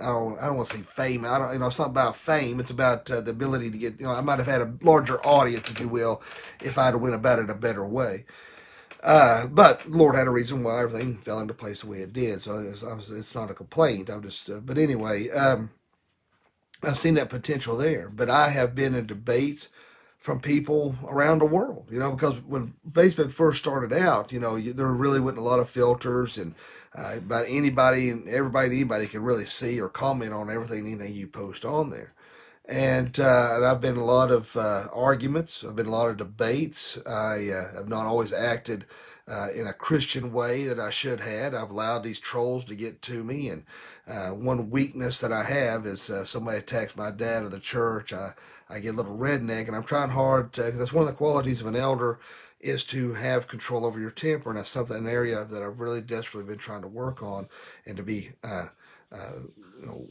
I 0.00 0.06
don't. 0.06 0.38
I 0.40 0.46
don't 0.46 0.56
want 0.58 0.68
to 0.70 0.78
say 0.78 0.82
fame. 0.84 1.24
I 1.26 1.38
don't. 1.38 1.52
You 1.52 1.58
know, 1.60 1.68
it's 1.68 1.78
not 1.78 1.88
about 1.90 2.16
fame. 2.16 2.60
It's 2.60 2.70
about 2.70 3.10
uh, 3.10 3.20
the 3.22 3.32
ability 3.32 3.70
to 3.70 3.78
get. 3.78 4.00
You 4.00 4.06
know, 4.06 4.12
I 4.12 4.22
might 4.22 4.38
have 4.38 4.48
had 4.48 4.62
a 4.62 4.74
larger 4.82 5.20
audience, 5.26 5.70
if 5.70 5.80
you 5.80 5.88
will, 5.88 6.22
if 6.62 6.78
I'd 6.78 6.96
went 6.96 7.14
about 7.16 7.40
it 7.40 7.50
a 7.50 7.54
better 7.54 7.86
way. 7.86 8.24
Uh, 9.02 9.46
but 9.48 9.86
Lord 9.88 10.16
had 10.16 10.26
a 10.28 10.30
reason 10.30 10.64
why 10.64 10.82
everything 10.82 11.18
fell 11.18 11.40
into 11.40 11.54
place 11.54 11.82
the 11.82 11.88
way 11.88 11.98
it 11.98 12.12
did. 12.12 12.42
So 12.42 12.58
it's, 12.58 12.82
it's 13.10 13.34
not 13.34 13.50
a 13.50 13.54
complaint. 13.54 14.10
I'm 14.10 14.22
just. 14.22 14.50
Uh, 14.50 14.60
but 14.60 14.78
anyway, 14.78 15.30
um, 15.30 15.70
I've 16.82 16.98
seen 16.98 17.14
that 17.14 17.30
potential 17.30 17.76
there. 17.76 18.10
But 18.10 18.30
I 18.30 18.50
have 18.50 18.74
been 18.74 18.94
in 18.94 19.06
debates 19.06 19.68
from 20.20 20.38
people 20.38 20.94
around 21.08 21.38
the 21.38 21.46
world, 21.46 21.88
you 21.90 21.98
know, 21.98 22.12
because 22.12 22.34
when 22.42 22.74
Facebook 22.90 23.32
first 23.32 23.58
started 23.58 23.92
out, 23.92 24.30
you 24.30 24.38
know, 24.38 24.54
you, 24.54 24.74
there 24.74 24.86
really 24.86 25.18
wasn't 25.18 25.38
a 25.38 25.42
lot 25.42 25.58
of 25.58 25.70
filters 25.70 26.36
and 26.36 26.54
uh, 26.94 27.14
about 27.16 27.46
anybody 27.48 28.10
and 28.10 28.28
everybody, 28.28 28.66
anybody 28.76 29.06
can 29.06 29.22
really 29.22 29.46
see 29.46 29.80
or 29.80 29.88
comment 29.88 30.34
on 30.34 30.50
everything, 30.50 30.86
anything 30.86 31.14
you 31.14 31.26
post 31.26 31.64
on 31.64 31.88
there. 31.88 32.12
And, 32.68 33.18
uh, 33.18 33.54
and 33.54 33.64
I've 33.64 33.80
been 33.80 33.96
a 33.96 34.04
lot 34.04 34.30
of 34.30 34.54
uh, 34.56 34.88
arguments. 34.92 35.64
I've 35.64 35.74
been 35.74 35.86
a 35.86 35.90
lot 35.90 36.10
of 36.10 36.18
debates. 36.18 36.98
I 37.06 37.48
uh, 37.48 37.76
have 37.76 37.88
not 37.88 38.06
always 38.06 38.32
acted 38.32 38.84
uh, 39.30 39.48
in 39.54 39.66
a 39.66 39.72
Christian 39.72 40.32
way 40.32 40.64
that 40.64 40.80
I 40.80 40.90
should 40.90 41.20
have. 41.20 41.54
I've 41.54 41.70
allowed 41.70 42.02
these 42.02 42.18
trolls 42.18 42.64
to 42.64 42.74
get 42.74 43.00
to 43.02 43.22
me. 43.22 43.48
And 43.48 43.64
uh, 44.08 44.30
one 44.30 44.70
weakness 44.70 45.20
that 45.20 45.32
I 45.32 45.44
have 45.44 45.86
is 45.86 46.10
uh, 46.10 46.24
somebody 46.24 46.58
attacks 46.58 46.96
my 46.96 47.10
dad 47.10 47.44
or 47.44 47.48
the 47.48 47.60
church. 47.60 48.12
I, 48.12 48.32
I 48.68 48.80
get 48.80 48.94
a 48.94 48.96
little 48.96 49.16
redneck, 49.16 49.66
and 49.66 49.76
I'm 49.76 49.84
trying 49.84 50.10
hard 50.10 50.52
to, 50.54 50.70
that's 50.70 50.92
one 50.92 51.02
of 51.02 51.08
the 51.08 51.16
qualities 51.16 51.60
of 51.60 51.66
an 51.66 51.76
elder 51.76 52.18
is 52.60 52.84
to 52.84 53.14
have 53.14 53.48
control 53.48 53.86
over 53.86 53.98
your 53.98 54.10
temper, 54.10 54.50
and 54.50 54.58
that's 54.58 54.68
something 54.68 54.96
an 54.96 55.08
area 55.08 55.44
that 55.44 55.62
I've 55.62 55.80
really 55.80 56.02
desperately 56.02 56.48
been 56.48 56.58
trying 56.58 56.82
to 56.82 56.88
work 56.88 57.22
on, 57.22 57.48
and 57.86 57.96
to 57.96 58.02
be, 58.02 58.30
uh, 58.44 58.66
uh, 59.10 59.32
you 59.80 59.86
know, 59.86 60.08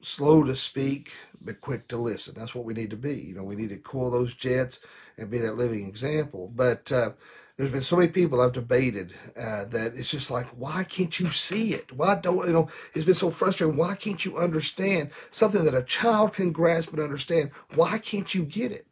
slow 0.00 0.42
to 0.44 0.56
speak, 0.56 1.12
but 1.42 1.60
quick 1.60 1.88
to 1.88 1.98
listen. 1.98 2.34
That's 2.36 2.54
what 2.54 2.64
we 2.64 2.72
need 2.72 2.90
to 2.90 2.96
be. 2.96 3.14
You 3.14 3.34
know, 3.34 3.44
we 3.44 3.54
need 3.54 3.68
to 3.68 3.76
cool 3.76 4.10
those 4.10 4.32
jets 4.32 4.80
and 5.18 5.30
be 5.30 5.38
that 5.38 5.56
living 5.56 5.86
example. 5.86 6.50
But 6.54 6.90
uh, 6.90 7.10
there's 7.60 7.72
been 7.72 7.82
so 7.82 7.96
many 7.96 8.08
people 8.08 8.40
I've 8.40 8.54
debated 8.54 9.12
uh, 9.36 9.66
that 9.66 9.92
it's 9.94 10.10
just 10.10 10.30
like, 10.30 10.46
why 10.46 10.82
can't 10.84 11.20
you 11.20 11.26
see 11.26 11.74
it? 11.74 11.92
Why 11.92 12.14
don't 12.14 12.46
you 12.46 12.54
know? 12.54 12.70
It's 12.94 13.04
been 13.04 13.14
so 13.14 13.28
frustrating. 13.28 13.76
Why 13.76 13.96
can't 13.96 14.24
you 14.24 14.38
understand 14.38 15.10
something 15.30 15.64
that 15.64 15.74
a 15.74 15.82
child 15.82 16.32
can 16.32 16.52
grasp 16.52 16.90
and 16.90 17.02
understand? 17.02 17.50
Why 17.74 17.98
can't 17.98 18.34
you 18.34 18.44
get 18.44 18.72
it? 18.72 18.86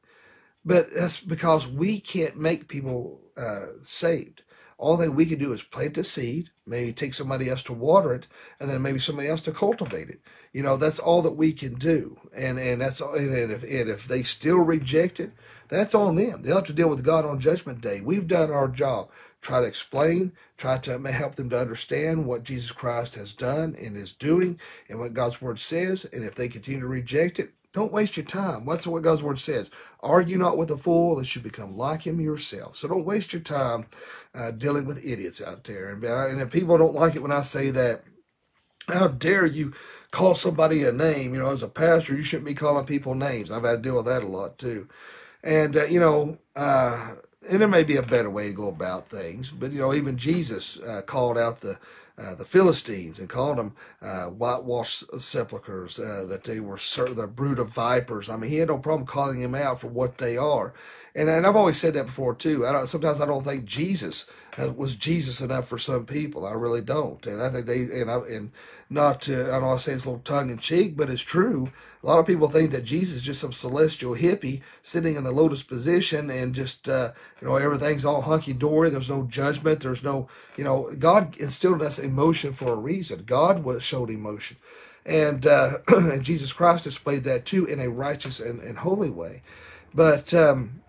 But 0.67 0.89
that's 0.95 1.19
because 1.19 1.67
we 1.67 1.99
can't 1.99 2.37
make 2.37 2.69
people 2.69 3.23
uh, 3.39 3.69
saved. 3.85 4.43
All 4.77 4.99
thing 4.99 5.15
we 5.15 5.25
can 5.25 5.39
do 5.39 5.55
is 5.55 5.63
plant 5.63 5.95
the 5.95 6.05
seed, 6.05 6.51
maybe 6.69 6.93
take 6.93 7.15
somebody 7.15 7.49
else 7.49 7.63
to 7.65 7.73
water 7.73 8.15
it, 8.15 8.27
and 8.61 8.69
then 8.69 8.83
maybe 8.83 8.99
somebody 8.99 9.29
else 9.29 9.43
to 9.43 9.53
cultivate 9.53 10.09
it. 10.09 10.21
You 10.53 10.63
know, 10.63 10.77
that's 10.77 10.99
all 10.99 11.23
that 11.23 11.33
we 11.33 11.53
can 11.53 11.75
do. 11.75 12.19
And 12.37 12.59
and 12.59 12.81
that's 12.81 13.01
all. 13.01 13.15
And 13.15 13.53
if 13.53 13.63
and 13.63 13.91
if 13.91 14.07
they 14.07 14.23
still 14.23 14.59
reject 14.59 15.21
it, 15.21 15.33
that's 15.69 15.95
on 15.95 16.17
them. 16.17 16.43
They'll 16.43 16.57
have 16.57 16.65
to 16.67 16.73
deal 16.73 16.89
with 16.89 17.05
God 17.05 17.25
on 17.25 17.41
Judgment 17.41 17.81
Day. 17.81 18.01
We've 18.01 18.27
done 18.27 18.51
our 18.51 18.69
job. 18.69 19.11
Try 19.41 19.61
to 19.61 19.67
explain, 19.67 20.33
try 20.57 20.79
to 20.79 20.99
help 21.13 21.37
them 21.37 21.51
to 21.51 21.61
understand 21.61 22.27
what 22.27 22.43
Jesus 22.43 22.73
Christ 22.73 23.15
has 23.15 23.33
done 23.33 23.77
and 23.81 23.97
is 23.97 24.13
doing 24.13 24.59
and 24.89 24.99
what 24.99 25.15
God's 25.15 25.41
Word 25.41 25.59
says. 25.61 26.05
And 26.13 26.25
if 26.25 26.35
they 26.35 26.49
continue 26.49 26.81
to 26.81 26.87
reject 26.87 27.39
it, 27.39 27.53
don't 27.73 27.93
waste 27.93 28.17
your 28.17 28.27
time. 28.27 28.65
What's 28.65 28.87
what 28.87 29.05
God's 29.05 29.23
Word 29.23 29.39
says? 29.39 29.71
Argue 30.01 30.39
not 30.39 30.57
with 30.57 30.71
a 30.71 30.77
fool, 30.77 31.17
that 31.17 31.35
you 31.35 31.43
become 31.43 31.77
like 31.77 32.03
him 32.07 32.21
yourself. 32.21 32.77
So 32.77 32.87
don't 32.87 33.05
waste 33.05 33.33
your 33.33 33.43
time 33.43 33.87
uh, 34.35 34.53
dealing 34.53 34.87
with 34.87 35.05
idiots 35.05 35.43
out 35.43 35.65
there. 35.65 35.91
And, 35.91 36.05
and 36.05 36.41
if 36.41 36.53
people 36.53 36.79
don't 36.79 36.95
like 36.95 37.17
it 37.17 37.23
when 37.23 37.33
I 37.33 37.43
say 37.43 37.71
that, 37.71 38.03
how 38.89 39.09
dare 39.09 39.45
you 39.45 39.75
call 40.11 40.35
somebody 40.35 40.85
a 40.85 40.93
name? 40.93 41.35
You 41.35 41.41
know, 41.41 41.51
as 41.51 41.63
a 41.63 41.69
pastor, 41.69 42.15
you 42.15 42.23
shouldn't 42.23 42.47
be 42.47 42.55
calling 42.55 42.87
people 42.87 43.15
names. 43.15 43.51
I've 43.51 43.65
had 43.65 43.83
to 43.83 43.89
deal 43.89 43.97
with 43.97 44.07
that 44.07 44.23
a 44.23 44.27
lot 44.27 44.57
too. 44.59 44.89
And, 45.43 45.77
uh, 45.77 45.85
you 45.85 46.01
know, 46.01 46.39
uh, 46.57 47.15
and 47.49 47.61
there 47.61 47.69
may 47.69 47.83
be 47.83 47.97
a 47.97 48.03
better 48.03 48.31
way 48.31 48.49
to 48.49 48.55
go 48.55 48.69
about 48.69 49.09
things, 49.09 49.51
but, 49.51 49.73
you 49.73 49.79
know, 49.79 49.95
even 49.95 50.17
Jesus 50.17 50.79
uh, 50.81 51.03
called 51.07 51.39
out 51.39 51.61
the, 51.61 51.79
uh, 52.19 52.35
the 52.35 52.45
Philistines 52.45 53.19
and 53.19 53.29
called 53.29 53.59
them 53.59 53.75
uh, 54.03 54.27
whitewashed 54.27 55.21
sepulchres, 55.21 55.99
uh, 55.99 56.27
that 56.29 56.45
they 56.45 56.61
were 56.61 56.79
the 57.15 57.27
brood 57.27 57.59
of 57.59 57.69
vipers. 57.69 58.29
I 58.29 58.37
mean, 58.37 58.51
he 58.51 58.57
had 58.57 58.69
no 58.69 58.79
problem 58.79 59.07
calling 59.07 59.41
them 59.41 59.55
out 59.55 59.81
for 59.81 59.89
what 59.89 60.19
they 60.19 60.37
are. 60.37 60.75
And, 61.15 61.29
and 61.29 61.47
I've 61.47 61.57
always 61.57 61.79
said 61.79 61.95
that 61.95 62.07
before 62.07 62.35
too. 62.35 62.67
I 62.67 62.85
sometimes 62.85 63.21
I 63.21 63.27
don't 63.27 63.45
think 63.45 63.65
Jesus 63.65 64.27
was 64.77 64.97
Jesus 64.97 65.41
enough 65.41 65.69
for 65.69 65.79
some 65.79 66.07
people. 66.07 66.47
I 66.47 66.53
really 66.53 66.81
don't. 66.81 67.25
And 67.27 67.43
I 67.43 67.51
think 67.51 67.67
they 67.67 67.83
and 67.83 68.11
I 68.11 68.17
and 68.17 68.53
not 68.91 69.21
to, 69.23 69.53
I 69.53 69.61
know 69.61 69.71
I 69.71 69.77
say 69.77 69.93
it's 69.93 70.07
a 70.07 70.11
little 70.11 70.23
tongue 70.23 70.51
in 70.51 70.59
cheek, 70.59 70.97
but 70.97 71.11
it's 71.11 71.23
true. 71.23 71.71
A 72.03 72.07
lot 72.07 72.19
of 72.19 72.27
people 72.27 72.49
think 72.49 72.71
that 72.71 72.85
Jesus 72.85 73.17
is 73.17 73.23
just 73.23 73.41
some 73.41 73.53
celestial 73.53 74.15
hippie 74.15 74.63
sitting 74.83 75.17
in 75.17 75.25
the 75.25 75.33
lotus 75.33 75.63
position 75.63 76.31
and 76.31 76.55
just, 76.55 76.89
uh, 76.89 77.13
you 77.41 77.47
know, 77.47 77.57
everything's 77.57 78.05
all 78.05 78.23
hunky 78.23 78.55
dory. 78.55 78.89
There's 78.89 79.11
no 79.11 79.25
judgment. 79.25 79.81
There's 79.81 80.03
no, 80.03 80.29
you 80.57 80.65
know, 80.65 80.91
God 80.99 81.37
instilled 81.39 81.83
in 81.83 81.87
us 81.87 81.99
emotion 81.99 82.53
for 82.53 82.73
a 82.73 82.77
reason. 82.77 83.25
God 83.27 83.63
was 83.63 83.83
showed 83.83 84.11
emotion. 84.11 84.57
And, 85.05 85.47
uh, 85.47 85.79
and 85.89 86.23
Jesus 86.23 86.53
Christ 86.53 86.85
displayed 86.85 87.25
that 87.25 87.45
too 87.45 87.67
in 87.67 87.81
a 87.81 87.91
righteous 87.91 88.41
and, 88.41 88.61
and 88.61 88.79
holy 88.79 89.11
way. 89.11 89.43
But, 89.93 90.33
um, 90.33 90.81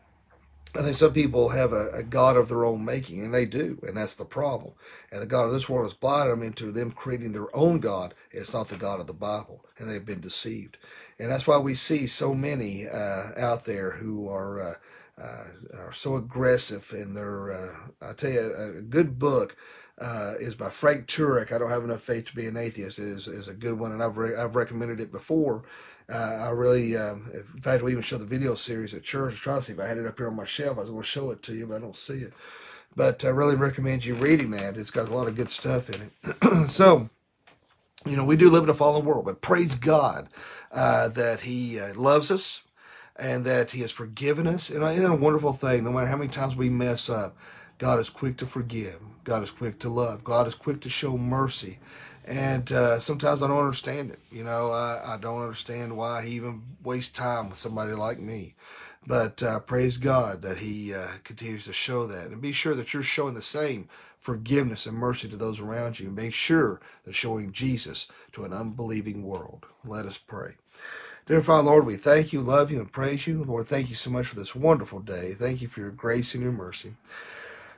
I 0.75 0.83
think 0.83 0.95
some 0.95 1.13
people 1.13 1.49
have 1.49 1.73
a, 1.73 1.89
a, 1.89 2.03
God 2.03 2.37
of 2.37 2.47
their 2.47 2.63
own 2.63 2.85
making, 2.85 3.23
and 3.23 3.33
they 3.33 3.45
do, 3.45 3.79
and 3.81 3.97
that's 3.97 4.13
the 4.13 4.25
problem. 4.25 4.73
And 5.11 5.19
the 5.19 5.25
God 5.25 5.45
of 5.45 5.51
this 5.51 5.67
world 5.67 5.85
has 5.85 5.95
blinded 5.95 6.31
them 6.31 6.43
into 6.43 6.71
them 6.71 6.91
creating 6.91 7.31
their 7.31 7.53
own 7.55 7.79
God. 7.79 8.13
It's 8.31 8.53
not 8.53 8.67
the 8.67 8.77
God 8.77 8.99
of 8.99 9.07
the 9.07 9.13
Bible, 9.13 9.65
and 9.77 9.89
they've 9.89 10.05
been 10.05 10.21
deceived. 10.21 10.77
And 11.17 11.31
that's 11.31 11.47
why 11.47 11.57
we 11.57 11.73
see 11.73 12.05
so 12.05 12.35
many 12.35 12.87
uh, 12.87 13.31
out 13.35 13.65
there 13.65 13.91
who 13.91 14.29
are 14.29 14.79
uh, 15.21 15.79
are 15.79 15.93
so 15.93 16.15
aggressive 16.15 16.93
in 16.93 17.13
their. 17.13 17.51
Uh, 17.51 18.09
I 18.09 18.13
tell 18.13 18.31
you, 18.31 18.53
a, 18.77 18.81
good 18.81 19.19
book 19.19 19.55
uh, 19.99 20.33
is 20.39 20.55
by 20.55 20.69
Frank 20.69 21.07
Turek. 21.07 21.51
I 21.51 21.57
don't 21.57 21.69
have 21.69 21.83
enough 21.83 22.01
faith 22.01 22.25
to 22.25 22.35
be 22.35 22.45
an 22.45 22.57
atheist. 22.57 22.99
is 22.99 23.27
is 23.27 23.47
a 23.47 23.53
good 23.53 23.77
one, 23.77 23.91
and 23.91 24.01
I've 24.01 24.17
re- 24.17 24.35
I've 24.35 24.55
recommended 24.55 24.99
it 24.99 25.11
before. 25.11 25.63
Uh, 26.11 26.47
I 26.47 26.49
really, 26.49 26.97
um, 26.97 27.29
in 27.33 27.61
fact, 27.61 27.83
we 27.83 27.91
even 27.91 28.01
show 28.01 28.17
the 28.17 28.25
video 28.25 28.55
series 28.55 28.93
at 28.93 29.03
church. 29.03 29.35
Try 29.35 29.55
to 29.55 29.61
see 29.61 29.73
if 29.73 29.79
I 29.79 29.85
had 29.85 29.99
it 29.99 30.07
up 30.07 30.17
here 30.17 30.27
on 30.27 30.35
my 30.35 30.45
shelf. 30.45 30.77
I 30.77 30.81
was 30.81 30.89
going 30.89 31.01
to 31.01 31.07
show 31.07 31.29
it 31.29 31.43
to 31.43 31.53
you, 31.53 31.67
but 31.67 31.75
I 31.75 31.79
don't 31.79 31.95
see 31.95 32.15
it. 32.15 32.33
But 32.95 33.23
I 33.23 33.29
really 33.29 33.55
recommend 33.55 34.05
you 34.05 34.15
reading 34.15 34.49
that. 34.51 34.75
It's 34.75 34.89
got 34.89 35.07
a 35.07 35.15
lot 35.15 35.27
of 35.27 35.35
good 35.35 35.49
stuff 35.49 35.87
in 35.89 36.09
it. 36.23 36.69
so, 36.71 37.09
you 38.07 38.15
know, 38.15 38.23
we 38.23 38.37
do 38.37 38.49
live 38.49 38.63
in 38.63 38.69
a 38.69 38.73
fallen 38.73 39.05
world, 39.05 39.25
but 39.25 39.41
praise 39.41 39.75
God 39.75 40.29
uh, 40.71 41.09
that 41.09 41.41
He 41.41 41.79
uh, 41.79 41.93
loves 41.93 42.31
us 42.31 42.63
and 43.19 43.45
that 43.45 43.71
He 43.71 43.81
has 43.81 43.91
forgiven 43.91 44.47
us. 44.47 44.69
And 44.69 44.83
isn't 44.83 45.03
it 45.03 45.11
a 45.11 45.15
wonderful 45.15 45.53
thing? 45.53 45.83
No 45.83 45.91
matter 45.91 46.07
how 46.07 46.17
many 46.17 46.29
times 46.29 46.55
we 46.55 46.69
mess 46.69 47.09
up, 47.09 47.35
God 47.77 47.99
is 47.99 48.09
quick 48.09 48.37
to 48.37 48.45
forgive. 48.45 48.99
God 49.23 49.43
is 49.43 49.51
quick 49.51 49.79
to 49.79 49.89
love. 49.89 50.23
God 50.23 50.47
is 50.47 50.55
quick 50.55 50.81
to 50.81 50.89
show 50.89 51.17
mercy. 51.17 51.79
And 52.25 52.71
uh, 52.71 52.99
sometimes 52.99 53.41
I 53.41 53.47
don't 53.47 53.59
understand 53.59 54.11
it. 54.11 54.19
You 54.31 54.43
know, 54.43 54.71
I, 54.71 55.13
I, 55.13 55.17
don't 55.17 55.41
understand 55.41 55.97
why 55.97 56.23
he 56.23 56.33
even 56.33 56.61
wastes 56.83 57.11
time 57.11 57.49
with 57.49 57.57
somebody 57.57 57.93
like 57.93 58.19
me. 58.19 58.55
But 59.07 59.41
uh, 59.41 59.61
praise 59.61 59.97
God 59.97 60.41
that 60.43 60.59
he 60.59 60.93
uh, 60.93 61.07
continues 61.23 61.65
to 61.65 61.73
show 61.73 62.05
that. 62.05 62.27
And 62.27 62.41
be 62.41 62.51
sure 62.51 62.75
that 62.75 62.93
you're 62.93 63.01
showing 63.01 63.33
the 63.33 63.41
same 63.41 63.87
forgiveness 64.19 64.85
and 64.85 64.97
mercy 64.97 65.27
to 65.29 65.37
those 65.37 65.59
around 65.59 65.99
you. 65.99 66.07
And 66.07 66.15
Make 66.15 66.33
sure 66.33 66.81
that 67.05 67.15
showing 67.15 67.51
Jesus 67.51 68.07
to 68.33 68.43
an 68.43 68.53
unbelieving 68.53 69.23
world. 69.23 69.65
Let 69.83 70.05
us 70.05 70.17
pray. 70.17 70.55
Dear 71.29 71.43
Father, 71.43 71.69
Lord, 71.69 71.85
we 71.85 71.95
thank 71.95 72.33
you, 72.33 72.41
love 72.41 72.71
you, 72.71 72.79
and 72.79 72.91
praise 72.91 73.27
you. 73.27 73.43
Lord, 73.43 73.67
thank 73.67 73.89
you 73.89 73.95
so 73.95 74.09
much 74.09 74.25
for 74.25 74.35
this 74.35 74.55
wonderful 74.55 74.99
day. 74.99 75.35
Thank 75.35 75.61
you 75.61 75.67
for 75.67 75.79
your 75.79 75.91
grace 75.91 76.33
and 76.33 76.41
your 76.41 76.51
mercy. 76.51 76.95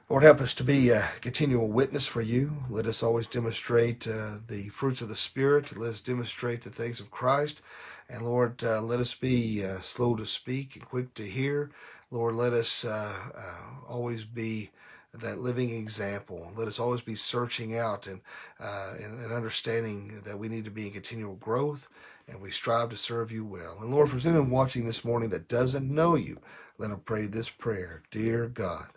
Lord, 0.07 0.23
help 0.23 0.39
us 0.39 0.53
to 0.53 0.63
be 0.63 0.87
a 0.87 1.09
continual 1.19 1.67
witness 1.67 2.07
for 2.07 2.21
you. 2.21 2.63
Let 2.69 2.85
us 2.85 3.03
always 3.03 3.27
demonstrate 3.27 4.07
uh, 4.07 4.35
the 4.47 4.69
fruits 4.69 5.01
of 5.01 5.09
the 5.09 5.17
Spirit. 5.17 5.75
Let 5.75 5.89
us 5.89 5.99
demonstrate 5.99 6.61
the 6.61 6.69
things 6.69 7.01
of 7.01 7.11
Christ. 7.11 7.61
And 8.09 8.25
Lord, 8.25 8.63
uh, 8.63 8.81
let 8.81 9.01
us 9.01 9.15
be 9.15 9.65
uh, 9.65 9.81
slow 9.81 10.15
to 10.15 10.25
speak 10.25 10.77
and 10.77 10.85
quick 10.85 11.13
to 11.15 11.23
hear. 11.23 11.71
Lord, 12.09 12.35
let 12.35 12.53
us 12.53 12.85
uh, 12.85 13.13
uh, 13.35 13.85
always 13.89 14.23
be 14.23 14.69
that 15.13 15.39
living 15.39 15.71
example. 15.71 16.53
Let 16.55 16.69
us 16.69 16.79
always 16.79 17.01
be 17.01 17.15
searching 17.15 17.77
out 17.77 18.07
and, 18.07 18.21
uh, 18.61 18.93
and, 19.03 19.19
and, 19.25 19.33
understanding 19.33 20.21
that 20.23 20.39
we 20.39 20.47
need 20.47 20.63
to 20.63 20.71
be 20.71 20.87
in 20.87 20.93
continual 20.93 21.35
growth 21.35 21.89
and 22.31 22.41
we 22.41 22.51
strive 22.51 22.89
to 22.89 22.97
serve 22.97 23.31
you 23.31 23.45
well. 23.45 23.77
And 23.81 23.91
Lord, 23.91 24.09
for 24.09 24.27
anyone 24.27 24.49
watching 24.49 24.85
this 24.85 25.05
morning 25.05 25.29
that 25.31 25.49
doesn't 25.49 25.93
know 25.93 26.15
you, 26.15 26.39
let 26.77 26.89
them 26.89 27.01
pray 27.05 27.27
this 27.27 27.49
prayer 27.49 28.03
Dear 28.11 28.47
God, 28.47 28.87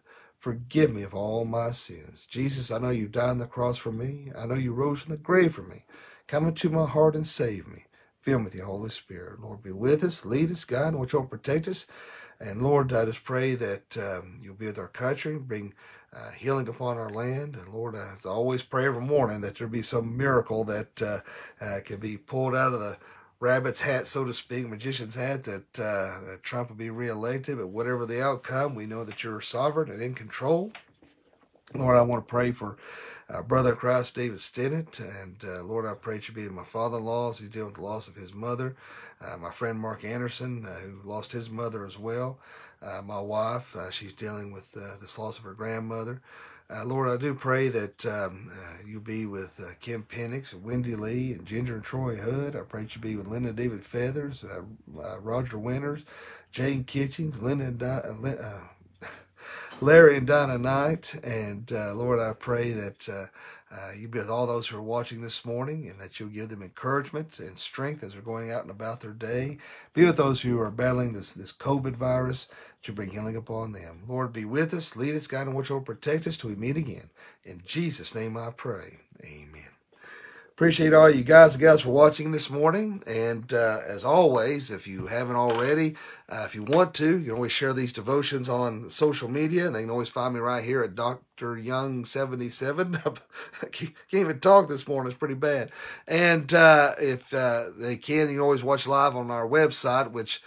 Forgive 0.44 0.92
me 0.92 1.02
of 1.02 1.14
all 1.14 1.46
my 1.46 1.70
sins. 1.70 2.26
Jesus, 2.28 2.70
I 2.70 2.76
know 2.76 2.90
you 2.90 3.08
died 3.08 3.30
on 3.30 3.38
the 3.38 3.46
cross 3.46 3.78
for 3.78 3.90
me. 3.90 4.30
I 4.38 4.44
know 4.44 4.56
you 4.56 4.74
rose 4.74 5.00
from 5.00 5.12
the 5.12 5.16
grave 5.16 5.54
for 5.54 5.62
me. 5.62 5.86
Come 6.26 6.46
into 6.46 6.68
my 6.68 6.86
heart 6.86 7.16
and 7.16 7.26
save 7.26 7.66
me. 7.66 7.86
Fill 8.20 8.40
me 8.40 8.44
with 8.44 8.54
your 8.54 8.66
Holy 8.66 8.90
Spirit. 8.90 9.40
Lord, 9.40 9.62
be 9.62 9.72
with 9.72 10.04
us, 10.04 10.26
lead 10.26 10.50
us, 10.50 10.66
guide, 10.66 10.88
and 10.88 10.98
watch 10.98 11.14
over, 11.14 11.26
protect 11.26 11.66
us. 11.66 11.86
And 12.38 12.62
Lord, 12.62 12.92
I 12.92 13.06
just 13.06 13.24
pray 13.24 13.54
that 13.54 13.96
um, 13.96 14.40
you'll 14.42 14.54
be 14.54 14.66
with 14.66 14.78
our 14.78 14.88
country, 14.88 15.38
bring 15.38 15.72
uh, 16.14 16.32
healing 16.32 16.68
upon 16.68 16.98
our 16.98 17.08
land. 17.08 17.56
And 17.56 17.72
Lord, 17.72 17.96
I 17.96 18.14
always 18.28 18.62
pray 18.62 18.84
every 18.84 19.00
morning 19.00 19.40
that 19.40 19.56
there 19.56 19.66
be 19.66 19.80
some 19.80 20.14
miracle 20.14 20.64
that 20.64 21.00
uh, 21.00 21.20
uh, 21.58 21.78
can 21.86 22.00
be 22.00 22.18
pulled 22.18 22.54
out 22.54 22.74
of 22.74 22.80
the 22.80 22.98
rabbit's 23.40 23.80
hat, 23.80 24.06
so 24.06 24.24
to 24.24 24.32
speak, 24.32 24.68
magician's 24.68 25.14
hat, 25.14 25.44
that, 25.44 25.78
uh, 25.78 26.30
that 26.30 26.40
Trump 26.42 26.68
will 26.68 26.76
be 26.76 26.90
reelected. 26.90 27.58
But 27.58 27.68
whatever 27.68 28.06
the 28.06 28.22
outcome, 28.22 28.74
we 28.74 28.86
know 28.86 29.04
that 29.04 29.22
you're 29.22 29.40
sovereign 29.40 29.90
and 29.90 30.02
in 30.02 30.14
control. 30.14 30.72
Lord, 31.74 31.96
I 31.96 32.02
want 32.02 32.26
to 32.26 32.30
pray 32.30 32.52
for 32.52 32.76
uh, 33.28 33.42
brother 33.42 33.74
Chris 33.74 34.10
David 34.10 34.38
Stinnett. 34.38 35.00
And 35.00 35.42
uh, 35.44 35.62
Lord, 35.64 35.86
I 35.86 35.94
pray 35.94 36.16
that 36.16 36.28
you 36.28 36.34
be 36.34 36.44
with 36.44 36.52
my 36.52 36.64
father 36.64 36.98
in 36.98 37.04
law 37.04 37.30
as 37.30 37.38
he's 37.38 37.48
dealing 37.48 37.68
with 37.68 37.76
the 37.76 37.82
loss 37.82 38.08
of 38.08 38.14
his 38.14 38.34
mother. 38.34 38.76
Uh, 39.20 39.36
my 39.38 39.50
friend 39.50 39.78
Mark 39.78 40.04
Anderson, 40.04 40.66
uh, 40.66 40.80
who 40.80 41.08
lost 41.08 41.32
his 41.32 41.50
mother 41.50 41.86
as 41.86 41.98
well. 41.98 42.38
Uh, 42.82 43.00
my 43.02 43.20
wife, 43.20 43.74
she's 43.90 44.12
dealing 44.12 44.52
with 44.52 44.72
this 45.00 45.18
loss 45.18 45.38
of 45.38 45.44
her 45.44 45.54
grandmother. 45.54 46.20
Uh, 46.70 46.82
Lord, 46.86 47.10
I 47.10 47.20
do 47.20 47.34
pray 47.34 47.68
that 47.68 48.06
um, 48.06 48.50
uh, 48.50 48.86
you 48.86 48.98
be 48.98 49.26
with 49.26 49.60
uh, 49.60 49.74
Kim 49.80 50.02
Penix 50.02 50.54
and 50.54 50.64
Wendy 50.64 50.96
Lee 50.96 51.32
and 51.32 51.44
Ginger 51.44 51.74
and 51.74 51.84
Troy 51.84 52.16
Hood. 52.16 52.56
I 52.56 52.60
pray 52.60 52.82
that 52.82 52.96
you 52.96 53.02
be 53.02 53.16
with 53.16 53.26
Linda 53.26 53.52
David 53.52 53.84
Feathers, 53.84 54.44
uh, 54.44 54.62
uh, 54.98 55.18
Roger 55.20 55.58
Winters, 55.58 56.06
Jane 56.52 56.84
Kitchings, 56.84 57.42
Linda 57.42 57.66
and 57.66 57.78
Di- 57.78 57.86
uh, 57.86 58.60
Larry 59.82 60.16
and 60.16 60.26
Donna 60.26 60.56
Knight. 60.56 61.14
And 61.22 61.70
Lord, 61.70 62.18
I 62.18 62.32
pray 62.32 62.72
that 62.72 63.30
you 63.98 64.08
be 64.08 64.20
with 64.20 64.30
all 64.30 64.46
those 64.46 64.68
who 64.68 64.78
are 64.78 64.82
watching 64.82 65.20
this 65.20 65.44
morning 65.44 65.86
and 65.86 66.00
that 66.00 66.18
you'll 66.18 66.30
give 66.30 66.48
them 66.48 66.62
encouragement 66.62 67.40
and 67.40 67.58
strength 67.58 68.02
as 68.02 68.14
they're 68.14 68.22
going 68.22 68.50
out 68.50 68.62
and 68.62 68.70
about 68.70 69.00
their 69.00 69.10
day. 69.12 69.58
Be 69.92 70.06
with 70.06 70.16
those 70.16 70.40
who 70.40 70.58
are 70.60 70.70
battling 70.70 71.12
this, 71.12 71.34
this 71.34 71.52
COVID 71.52 71.96
virus 71.96 72.48
to 72.84 72.92
bring 72.92 73.10
healing 73.10 73.36
upon 73.36 73.72
them. 73.72 74.02
Lord, 74.06 74.32
be 74.32 74.44
with 74.44 74.72
us, 74.72 74.94
lead 74.94 75.14
us, 75.14 75.26
guide, 75.26 75.46
and 75.46 75.56
watch 75.56 75.70
over, 75.70 75.84
protect 75.84 76.26
us 76.26 76.36
till 76.36 76.50
we 76.50 76.56
meet 76.56 76.76
again. 76.76 77.10
In 77.44 77.62
Jesus' 77.66 78.14
name 78.14 78.36
I 78.36 78.50
pray. 78.50 78.98
Amen. 79.24 79.74
Appreciate 80.54 80.94
all 80.94 81.10
you 81.10 81.24
guys 81.24 81.54
and 81.54 81.60
gals 81.62 81.80
for 81.80 81.90
watching 81.90 82.30
this 82.30 82.48
morning. 82.48 83.02
And 83.08 83.52
uh, 83.52 83.80
as 83.88 84.04
always, 84.04 84.70
if 84.70 84.86
you 84.86 85.06
haven't 85.06 85.34
already, 85.34 85.96
uh, 86.28 86.44
if 86.44 86.54
you 86.54 86.62
want 86.62 86.94
to, 86.94 87.18
you 87.18 87.24
can 87.24 87.34
always 87.34 87.50
share 87.50 87.72
these 87.72 87.92
devotions 87.92 88.48
on 88.48 88.88
social 88.88 89.28
media. 89.28 89.66
And 89.66 89.74
they 89.74 89.80
can 89.80 89.90
always 89.90 90.10
find 90.10 90.32
me 90.32 90.38
right 90.38 90.62
here 90.62 90.84
at 90.84 90.94
Dr. 90.94 91.56
Young77. 91.56 93.18
I 93.62 93.66
can't 93.66 93.92
even 94.12 94.38
talk 94.38 94.68
this 94.68 94.86
morning. 94.86 95.10
It's 95.10 95.18
pretty 95.18 95.34
bad. 95.34 95.72
And 96.06 96.54
uh, 96.54 96.92
if 97.00 97.34
uh, 97.34 97.70
they 97.76 97.96
can, 97.96 98.28
you 98.28 98.34
can 98.34 98.40
always 98.40 98.62
watch 98.62 98.86
live 98.86 99.16
on 99.16 99.32
our 99.32 99.48
website, 99.48 100.12
which 100.12 100.40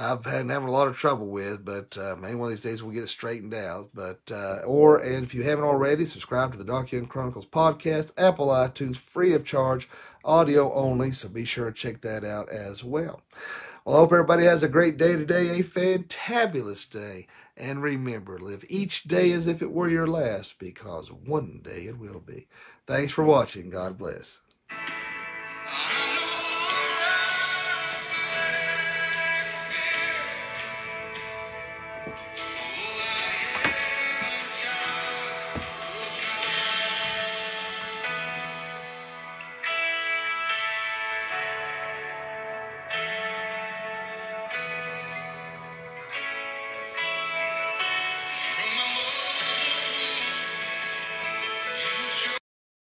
I've 0.00 0.22
been 0.22 0.48
having 0.48 0.68
a 0.68 0.72
lot 0.72 0.86
of 0.86 0.96
trouble 0.96 1.26
with, 1.26 1.64
but 1.64 1.98
uh, 1.98 2.14
maybe 2.16 2.36
one 2.36 2.46
of 2.46 2.50
these 2.50 2.60
days 2.60 2.84
we'll 2.84 2.94
get 2.94 3.02
it 3.02 3.08
straightened 3.08 3.52
out. 3.52 3.90
But 3.92 4.20
uh, 4.30 4.60
or 4.64 4.98
and 4.98 5.24
if 5.24 5.34
you 5.34 5.42
haven't 5.42 5.64
already, 5.64 6.04
subscribe 6.04 6.52
to 6.52 6.58
the 6.58 6.64
Doc 6.64 6.92
Young 6.92 7.06
Chronicles 7.06 7.46
podcast, 7.46 8.12
Apple 8.16 8.46
iTunes, 8.46 8.96
free 8.96 9.32
of 9.34 9.44
charge, 9.44 9.88
audio 10.24 10.72
only. 10.72 11.10
So 11.10 11.28
be 11.28 11.44
sure 11.44 11.66
to 11.66 11.72
check 11.72 12.00
that 12.02 12.22
out 12.22 12.48
as 12.48 12.84
well. 12.84 13.22
Well, 13.84 13.96
I 13.96 13.98
hope 13.98 14.12
everybody 14.12 14.44
has 14.44 14.62
a 14.62 14.68
great 14.68 14.98
day 14.98 15.16
today, 15.16 15.58
a 15.58 15.64
fantabulous 15.64 16.88
day. 16.88 17.26
And 17.56 17.82
remember, 17.82 18.38
live 18.38 18.64
each 18.68 19.02
day 19.02 19.32
as 19.32 19.48
if 19.48 19.62
it 19.62 19.72
were 19.72 19.88
your 19.88 20.06
last, 20.06 20.60
because 20.60 21.10
one 21.10 21.60
day 21.64 21.86
it 21.86 21.98
will 21.98 22.20
be. 22.20 22.46
Thanks 22.86 23.12
for 23.12 23.24
watching. 23.24 23.68
God 23.68 23.98
bless. 23.98 24.42